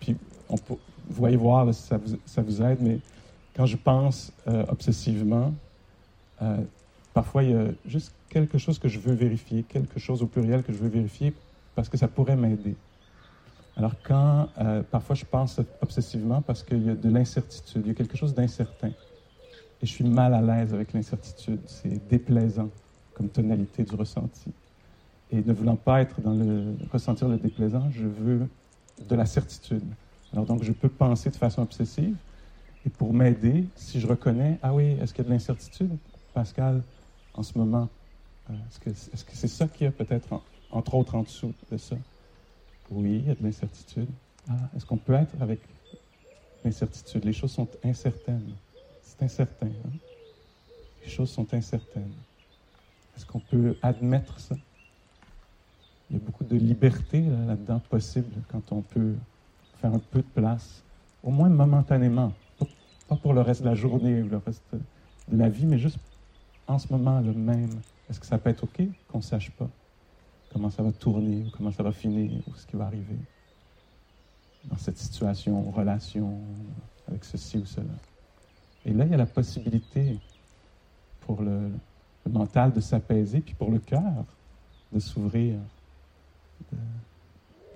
puis 0.00 0.16
on 0.48 0.58
peut, 0.58 0.74
vous 1.08 1.16
voyez 1.16 1.36
voir 1.36 1.72
si 1.72 1.82
ça 1.82 1.96
vous, 1.96 2.16
ça 2.24 2.42
vous, 2.42 2.62
aide, 2.62 2.78
mais 2.80 2.98
quand 3.54 3.66
je 3.66 3.76
pense 3.76 4.32
euh, 4.48 4.64
obsessivement, 4.68 5.54
euh, 6.42 6.58
parfois 7.14 7.42
il 7.42 7.50
y 7.50 7.54
a 7.54 7.68
juste 7.86 8.12
quelque 8.28 8.58
chose 8.58 8.78
que 8.78 8.88
je 8.88 8.98
veux 8.98 9.14
vérifier, 9.14 9.62
quelque 9.62 9.98
chose 9.98 10.22
au 10.22 10.26
pluriel 10.26 10.62
que 10.62 10.72
je 10.72 10.78
veux 10.78 10.88
vérifier 10.88 11.32
parce 11.74 11.88
que 11.88 11.96
ça 11.96 12.08
pourrait 12.08 12.36
m'aider. 12.36 12.76
Alors 13.76 13.92
quand 14.02 14.48
euh, 14.58 14.82
parfois 14.82 15.14
je 15.14 15.24
pense 15.24 15.60
obsessivement 15.80 16.42
parce 16.42 16.62
qu'il 16.62 16.86
y 16.86 16.90
a 16.90 16.94
de 16.94 17.08
l'incertitude, 17.08 17.82
il 17.84 17.88
y 17.88 17.90
a 17.90 17.94
quelque 17.94 18.16
chose 18.16 18.34
d'incertain. 18.34 18.92
Et 19.82 19.86
je 19.86 19.92
suis 19.92 20.04
mal 20.04 20.32
à 20.32 20.40
l'aise 20.40 20.72
avec 20.72 20.92
l'incertitude. 20.94 21.60
C'est 21.66 22.08
déplaisant 22.08 22.70
comme 23.14 23.28
tonalité 23.28 23.82
du 23.82 23.94
ressenti. 23.94 24.50
Et 25.30 25.42
ne 25.42 25.52
voulant 25.52 25.76
pas 25.76 26.00
être 26.00 26.20
dans 26.20 26.34
le 26.34 26.74
ressentir 26.92 27.28
le 27.28 27.36
déplaisant, 27.36 27.90
je 27.90 28.06
veux 28.06 28.48
de 29.08 29.14
la 29.14 29.26
certitude. 29.26 29.82
Alors 30.36 30.44
donc, 30.44 30.62
je 30.64 30.72
peux 30.72 30.90
penser 30.90 31.30
de 31.30 31.36
façon 31.36 31.62
obsessive. 31.62 32.14
Et 32.84 32.90
pour 32.90 33.14
m'aider, 33.14 33.64
si 33.74 33.98
je 33.98 34.06
reconnais, 34.06 34.58
ah 34.62 34.74
oui, 34.74 34.98
est-ce 35.00 35.14
qu'il 35.14 35.24
y 35.24 35.26
a 35.26 35.30
de 35.30 35.32
l'incertitude, 35.32 35.96
Pascal, 36.34 36.82
en 37.32 37.42
ce 37.42 37.56
moment, 37.56 37.88
euh, 38.50 38.52
est-ce 38.68 39.24
que 39.24 39.34
c'est 39.34 39.48
ça 39.48 39.66
qu'il 39.66 39.86
y 39.86 39.88
a 39.88 39.92
peut-être, 39.92 40.38
entre 40.70 40.94
autres, 40.94 41.14
en 41.14 41.22
dessous 41.22 41.54
de 41.72 41.78
ça? 41.78 41.96
Oui, 42.90 43.22
il 43.22 43.28
y 43.28 43.30
a 43.30 43.34
de 43.34 43.42
l'incertitude. 43.42 44.10
Ah, 44.46 44.52
est-ce 44.76 44.84
qu'on 44.84 44.98
peut 44.98 45.14
être 45.14 45.32
avec 45.40 45.60
l'incertitude? 46.62 47.24
Les 47.24 47.32
choses 47.32 47.52
sont 47.52 47.68
incertaines. 47.82 48.52
C'est 49.00 49.22
incertain. 49.22 49.68
Hein? 49.68 49.90
Les 51.02 51.08
choses 51.08 51.30
sont 51.30 51.54
incertaines. 51.54 52.12
Est-ce 53.16 53.24
qu'on 53.24 53.40
peut 53.40 53.74
admettre 53.80 54.38
ça? 54.38 54.54
Il 56.10 56.18
y 56.18 56.20
a 56.20 56.22
beaucoup 56.22 56.44
de 56.44 56.56
liberté 56.56 57.22
là-dedans 57.22 57.80
possible 57.88 58.34
quand 58.48 58.70
on 58.70 58.82
peut 58.82 59.14
faire 59.80 59.94
un 59.94 59.98
peu 59.98 60.20
de 60.20 60.26
place, 60.34 60.82
au 61.22 61.30
moins 61.30 61.48
momentanément, 61.48 62.32
pas 63.08 63.16
pour 63.16 63.34
le 63.34 63.40
reste 63.40 63.62
de 63.62 63.68
la 63.68 63.74
journée 63.74 64.22
ou 64.22 64.28
le 64.28 64.38
reste 64.38 64.62
de 64.72 65.36
la 65.36 65.48
vie, 65.48 65.66
mais 65.66 65.78
juste 65.78 65.98
en 66.66 66.78
ce 66.78 66.92
moment 66.92 67.20
le 67.20 67.32
même. 67.32 67.70
Est-ce 68.08 68.20
que 68.20 68.26
ça 68.26 68.38
peut 68.38 68.50
être 68.50 68.64
OK 68.64 68.82
qu'on 69.08 69.18
ne 69.18 69.22
sache 69.22 69.50
pas 69.52 69.68
comment 70.52 70.70
ça 70.70 70.82
va 70.82 70.92
tourner, 70.92 71.44
ou 71.46 71.50
comment 71.50 71.72
ça 71.72 71.82
va 71.82 71.92
finir, 71.92 72.30
ou 72.46 72.54
ce 72.54 72.66
qui 72.66 72.76
va 72.76 72.86
arriver 72.86 73.18
dans 74.64 74.76
cette 74.76 74.98
situation, 74.98 75.70
relation, 75.70 76.38
avec 77.08 77.24
ceci 77.24 77.58
ou 77.58 77.66
cela? 77.66 77.84
Et 78.84 78.92
là, 78.92 79.04
il 79.04 79.10
y 79.10 79.14
a 79.14 79.18
la 79.18 79.26
possibilité 79.26 80.18
pour 81.20 81.42
le, 81.42 81.70
mental 82.28 82.72
de 82.72 82.80
s'apaiser, 82.80 83.40
puis 83.40 83.54
pour 83.54 83.70
le 83.70 83.78
cœur 83.78 84.24
de 84.92 84.98
s'ouvrir, 84.98 85.58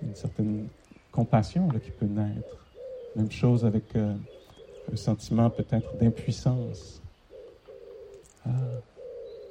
une 0.01 0.15
certaine 0.15 0.67
compassion 1.11 1.67
qui 1.69 1.91
peut 1.91 2.05
naître. 2.05 2.65
Même 3.15 3.31
chose 3.31 3.65
avec 3.65 3.95
euh, 3.95 4.15
un 4.91 4.95
sentiment 4.95 5.49
peut-être 5.49 5.95
d'impuissance. 5.97 7.01
Ah, 8.45 8.49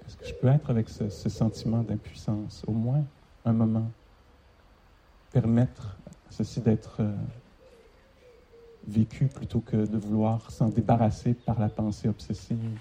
est-ce 0.07 0.17
que 0.17 0.27
je 0.27 0.35
peux 0.35 0.49
être 0.49 0.71
avec 0.71 0.89
ce, 0.89 1.09
sentiment 1.09 1.83
d'impuissance, 1.83 2.65
au 2.67 2.73
moins 2.73 3.05
un 3.45 3.53
moment? 3.53 3.91
Permettre 5.33 5.99
ceci 6.31 6.61
d'être 6.61 6.97
euh, 7.01 7.15
vécu 8.89 9.27
plutôt 9.27 9.61
que 9.61 9.77
de 9.77 9.99
vouloir 9.99 10.51
s'en 10.51 10.69
débarrasser 10.69 11.35
par 11.35 11.61
la 11.61 11.69
pensée 11.69 12.09
obsessive. 12.09 12.79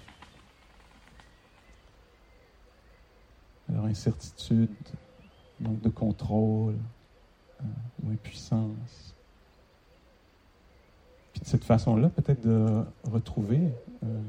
Alors 3.68 3.84
incertitude, 3.84 4.74
manque 5.60 5.80
de 5.80 5.90
contrôle, 5.90 6.76
euh, 7.60 8.06
ou 8.06 8.12
impuissance. 8.12 9.14
Puis 11.32 11.40
de 11.40 11.46
cette 11.46 11.64
façon-là, 11.64 12.08
peut-être 12.08 12.40
de 12.40 12.82
retrouver 13.04 13.60
euh, 14.02 14.20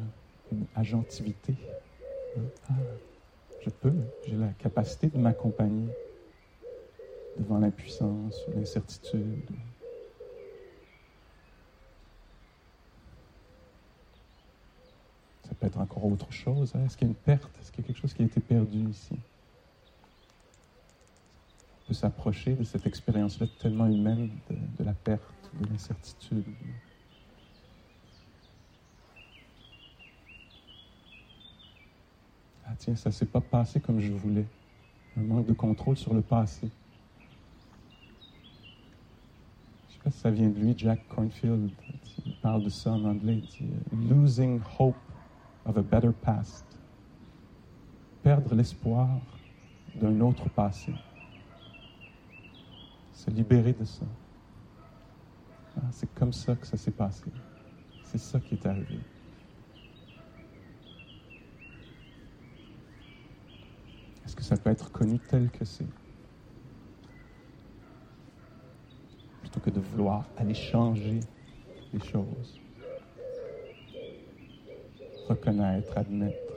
une 0.52 0.66
agentivité. 0.76 1.56
Ah, 2.70 2.74
je 3.62 3.70
peux, 3.70 3.94
j'ai 4.26 4.36
la 4.36 4.48
capacité 4.60 5.08
de 5.08 5.18
m'accompagner 5.18 5.90
devant 7.38 7.60
l'impuissance 7.60 8.48
ou 8.48 8.60
l'incertitude. 8.60 9.50
Ça 15.44 15.56
peut 15.60 15.68
être 15.68 15.80
encore 15.80 16.06
autre 16.06 16.32
chose. 16.32 16.74
Hein? 16.76 16.86
Est-ce 16.86 16.98
qu'il 16.98 17.08
y 17.08 17.12
a 17.12 17.14
une 17.14 17.16
perte? 17.16 17.52
Est-ce 17.62 17.72
qu'il 17.72 17.82
y 17.82 17.86
a 17.86 17.88
quelque 17.88 18.02
chose 18.02 18.14
qui 18.14 18.22
a 18.22 18.26
été 18.26 18.40
perdu 18.40 18.90
ici? 18.90 19.18
peut 21.92 21.96
s'approcher 21.96 22.54
de 22.54 22.64
cette 22.64 22.88
expérience-là 22.88 23.48
tellement 23.60 23.86
humaine 23.86 24.30
de, 24.50 24.84
la 24.86 24.94
perte, 24.94 25.52
de 25.60 25.68
l'incertitude. 25.68 26.46
Ah 32.66 32.70
tiens, 32.78 32.96
ça 32.96 33.10
ne 33.10 33.14
s'est 33.14 33.26
pas 33.26 33.42
passé 33.42 33.82
comme 33.82 34.00
je 34.00 34.14
voulais. 34.14 34.46
Un 35.18 35.24
manque 35.24 35.48
de 35.48 35.52
contrôle 35.52 35.98
sur 35.98 36.14
le 36.14 36.22
passé. 36.22 36.70
Je 39.90 39.96
ne 39.96 39.98
sais 39.98 40.04
pas 40.06 40.12
si 40.12 40.20
ça 40.20 40.32
vient 40.32 40.48
de 40.48 40.58
lui, 40.58 40.74
Jack 40.78 41.06
Cornfield. 41.10 41.72
Il 42.26 42.36
parle 42.38 42.64
de 42.64 42.70
ça 42.70 42.94
en 42.94 43.04
anglais. 43.04 43.36
Dit 43.36 43.66
euh, 43.66 44.10
Losing 44.10 44.62
hope 44.80 44.96
of 45.66 45.78
a 45.78 45.82
better 45.82 46.14
past. 46.14 46.64
Perdre 48.24 48.56
l'espoir 48.56 49.10
d'un 49.96 50.22
autre 50.22 50.48
passé. 50.52 50.94
Se 53.22 53.30
libérer 53.30 53.74
de 53.74 53.86
ça. 53.86 54.08
Ah, 55.78 55.82
c'est 55.92 56.12
comme 56.16 56.34
ça 56.34 56.56
que 56.56 56.66
ça 56.66 56.76
s'est 56.76 56.90
passé. 56.90 57.26
C'est 58.04 58.18
ça 58.18 58.40
qui 58.40 58.56
est 58.56 58.66
arrivé. 58.66 58.98
Est-ce 64.26 64.36
que 64.36 64.42
ça 64.42 64.58
peut 64.58 64.72
être 64.72 64.92
connu 64.92 65.20
tel 65.20 65.52
que 65.52 65.64
c'est? 65.64 65.86
Plutôt 69.42 69.60
que 69.60 69.70
de 69.70 69.80
vouloir 69.80 70.26
aller 70.38 70.56
changer 70.56 71.20
les 71.94 72.04
choses. 72.04 72.60
Reconnaître, 75.30 75.96
admettre. 75.96 76.51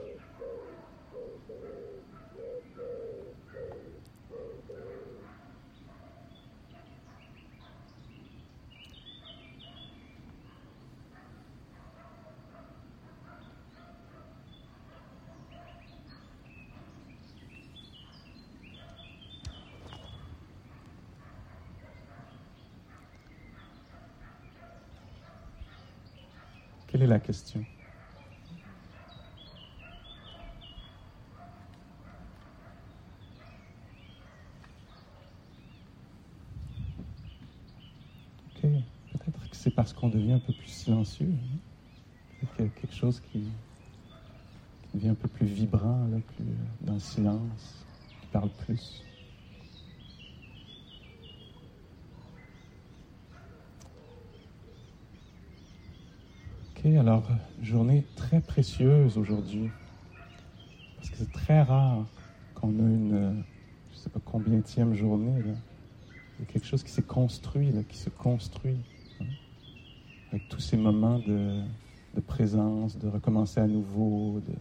La 27.05 27.19
question 27.19 27.63
Ok, 38.47 38.61
peut-être 38.61 39.49
que 39.49 39.55
c'est 39.55 39.69
parce 39.71 39.93
qu'on 39.93 40.09
devient 40.09 40.33
un 40.33 40.39
peu 40.39 40.53
plus 40.53 40.67
silencieux. 40.69 41.31
hein. 41.31 41.59
Quelque 42.57 42.93
chose 42.93 43.19
qui, 43.19 43.51
qui 44.83 44.97
devient 44.97 45.09
un 45.09 45.15
peu 45.15 45.27
plus 45.27 45.45
vibrant, 45.45 46.07
là, 46.07 46.19
plus 46.19 46.43
euh, 46.45 46.55
dans 46.81 46.93
le 46.93 46.99
silence, 46.99 47.85
qui 48.21 48.27
parle 48.27 48.49
plus. 48.49 49.03
Ok, 56.85 56.91
alors, 56.97 57.31
euh, 57.31 57.63
journée 57.63 58.05
très 58.15 58.41
précieuse 58.41 59.17
aujourd'hui. 59.17 59.71
Parce 60.95 61.09
que 61.09 61.17
c'est 61.17 61.31
très 61.31 61.63
rare 61.63 62.05
qu'on 62.53 62.77
ait 62.77 62.93
une, 62.93 63.13
euh, 63.13 63.33
je 63.89 63.95
ne 63.95 63.99
sais 63.99 64.09
pas 64.11 64.19
combien 64.23 64.61
journée, 64.93 65.41
là. 65.41 65.53
Il 66.37 66.41
y 66.41 66.43
a 66.43 66.45
quelque 66.45 66.65
chose 66.67 66.83
qui 66.83 66.91
s'est 66.91 67.01
construit, 67.01 67.71
là, 67.71 67.83
qui 67.83 67.97
se 67.97 68.09
construit. 68.11 68.77
hein. 69.19 69.25
Avec 70.31 70.47
tous 70.47 70.59
ces 70.59 70.77
moments 70.77 71.17
de, 71.19 71.61
présence, 72.21 72.97
de 72.99 73.07
recommencer 73.07 73.59
à 73.59 73.67
nouveau, 73.67 74.39
de- 74.41 74.53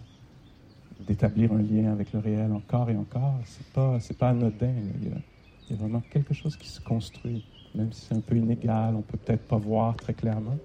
d'établir 1.01 1.53
un 1.53 1.63
lien 1.63 1.93
avec 1.93 2.13
le 2.13 2.19
réel 2.21 2.53
encore 2.53 2.91
et 2.91 2.97
encore. 2.97 3.41
C'est 3.45 3.67
pas, 3.69 4.01
c'est 4.01 4.17
pas 4.17 4.31
anodin. 4.31 4.75
Il, 5.01 5.09
y 5.09 5.13
a, 5.13 5.75
a 5.75 5.77
vraiment 5.77 6.01
quelque 6.11 6.35
chose 6.35 6.57
qui 6.57 6.69
se 6.69 6.81
construit. 6.81 7.43
Même 7.75 7.93
si 7.93 8.03
c'est 8.07 8.15
un 8.15 8.21
peu 8.21 8.37
inégal, 8.37 8.95
on 8.97 9.03
peut 9.03 9.19
peut-être 9.19 9.47
pas 9.47 9.59
voir 9.59 9.99
très 9.99 10.15
clairement. 10.15 10.59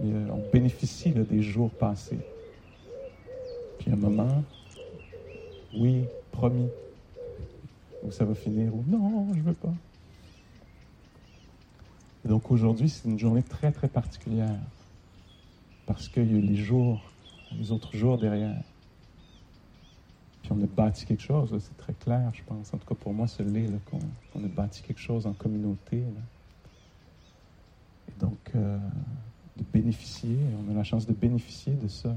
Mais 0.00 0.12
euh, 0.12 0.28
on 0.32 0.40
bénéficie 0.64 1.10
des 1.10 1.42
jours 1.42 1.70
passés. 1.74 2.20
Puis 3.78 3.90
un 3.90 3.96
moment, 3.96 4.42
oui, 5.74 6.06
promis, 6.32 6.70
où 8.02 8.10
ça 8.10 8.24
va 8.24 8.34
finir, 8.34 8.74
ou 8.74 8.82
non, 8.88 9.28
je 9.34 9.42
veux 9.42 9.52
pas. 9.52 9.74
Et 12.24 12.28
donc 12.28 12.50
aujourd'hui, 12.50 12.88
c'est 12.88 13.06
une 13.06 13.18
journée 13.18 13.42
très, 13.42 13.72
très 13.72 13.88
particulière. 13.88 14.58
Parce 15.84 16.08
qu'il 16.08 16.32
y 16.32 16.34
a 16.34 16.38
eu 16.38 16.40
les 16.40 16.56
jours, 16.56 17.12
les 17.58 17.70
autres 17.70 17.94
jours 17.94 18.16
derrière. 18.16 18.62
Puis 20.40 20.50
on 20.50 20.62
a 20.62 20.66
bâti 20.66 21.04
quelque 21.04 21.22
chose, 21.22 21.54
c'est 21.58 21.76
très 21.76 21.92
clair, 21.92 22.30
je 22.32 22.42
pense. 22.42 22.72
En 22.72 22.78
tout 22.78 22.86
cas, 22.86 22.94
pour 22.94 23.12
moi, 23.12 23.26
ce 23.26 23.42
l'est, 23.42 23.66
là, 23.66 23.76
qu'on 23.84 24.42
a 24.42 24.48
bâti 24.48 24.80
quelque 24.80 25.00
chose 25.00 25.26
en 25.26 25.34
communauté. 25.34 26.04
Et 28.08 28.18
donc, 28.18 28.38
euh, 28.54 28.78
de 29.56 29.62
bénéficier, 29.72 30.36
on 30.66 30.72
a 30.72 30.74
la 30.74 30.84
chance 30.84 31.06
de 31.06 31.12
bénéficier 31.12 31.72
de 31.74 31.88
ça. 31.88 32.14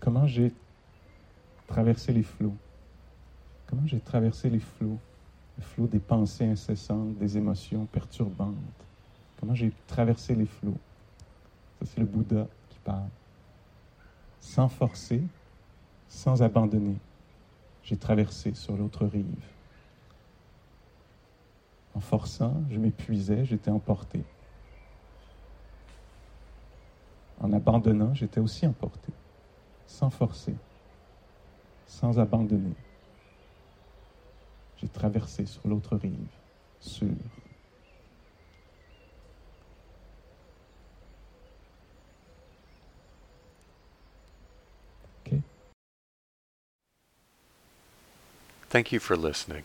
Comment 0.00 0.26
j'ai 0.26 0.52
traversé 1.66 2.12
les 2.12 2.22
flots? 2.22 2.56
Comment 3.66 3.86
j'ai 3.86 4.00
traversé 4.00 4.50
les 4.50 4.60
flots? 4.60 4.98
Le 5.56 5.62
flot 5.62 5.86
des 5.86 5.98
pensées 5.98 6.46
incessantes, 6.46 7.16
des 7.16 7.36
émotions 7.36 7.86
perturbantes. 7.86 8.54
Comment 9.40 9.54
j'ai 9.54 9.72
traversé 9.86 10.34
les 10.34 10.46
flots? 10.46 10.76
Ça, 11.78 11.86
c'est 11.86 12.00
le 12.00 12.06
Bouddha 12.06 12.46
qui 12.70 12.78
parle. 12.80 13.08
Sans 14.40 14.68
forcer, 14.68 15.22
sans 16.08 16.42
abandonner, 16.42 16.96
j'ai 17.82 17.96
traversé 17.96 18.52
sur 18.54 18.76
l'autre 18.76 19.06
rive. 19.06 19.53
En 21.94 22.00
forçant, 22.00 22.54
je 22.70 22.78
m'épuisais, 22.78 23.44
j'étais 23.44 23.70
emporté. 23.70 24.24
En 27.40 27.52
abandonnant, 27.52 28.14
j'étais 28.14 28.40
aussi 28.40 28.66
emporté. 28.66 29.12
Sans 29.86 30.10
forcer, 30.10 30.54
sans 31.86 32.18
abandonner. 32.18 32.74
J'ai 34.78 34.88
traversé 34.88 35.46
sur 35.46 35.66
l'autre 35.68 35.96
rive, 35.96 36.14
sûr. 36.80 37.08
OK? 45.26 45.34
Thank 48.68 48.90
you 48.90 48.98
for 48.98 49.16
listening. 49.16 49.64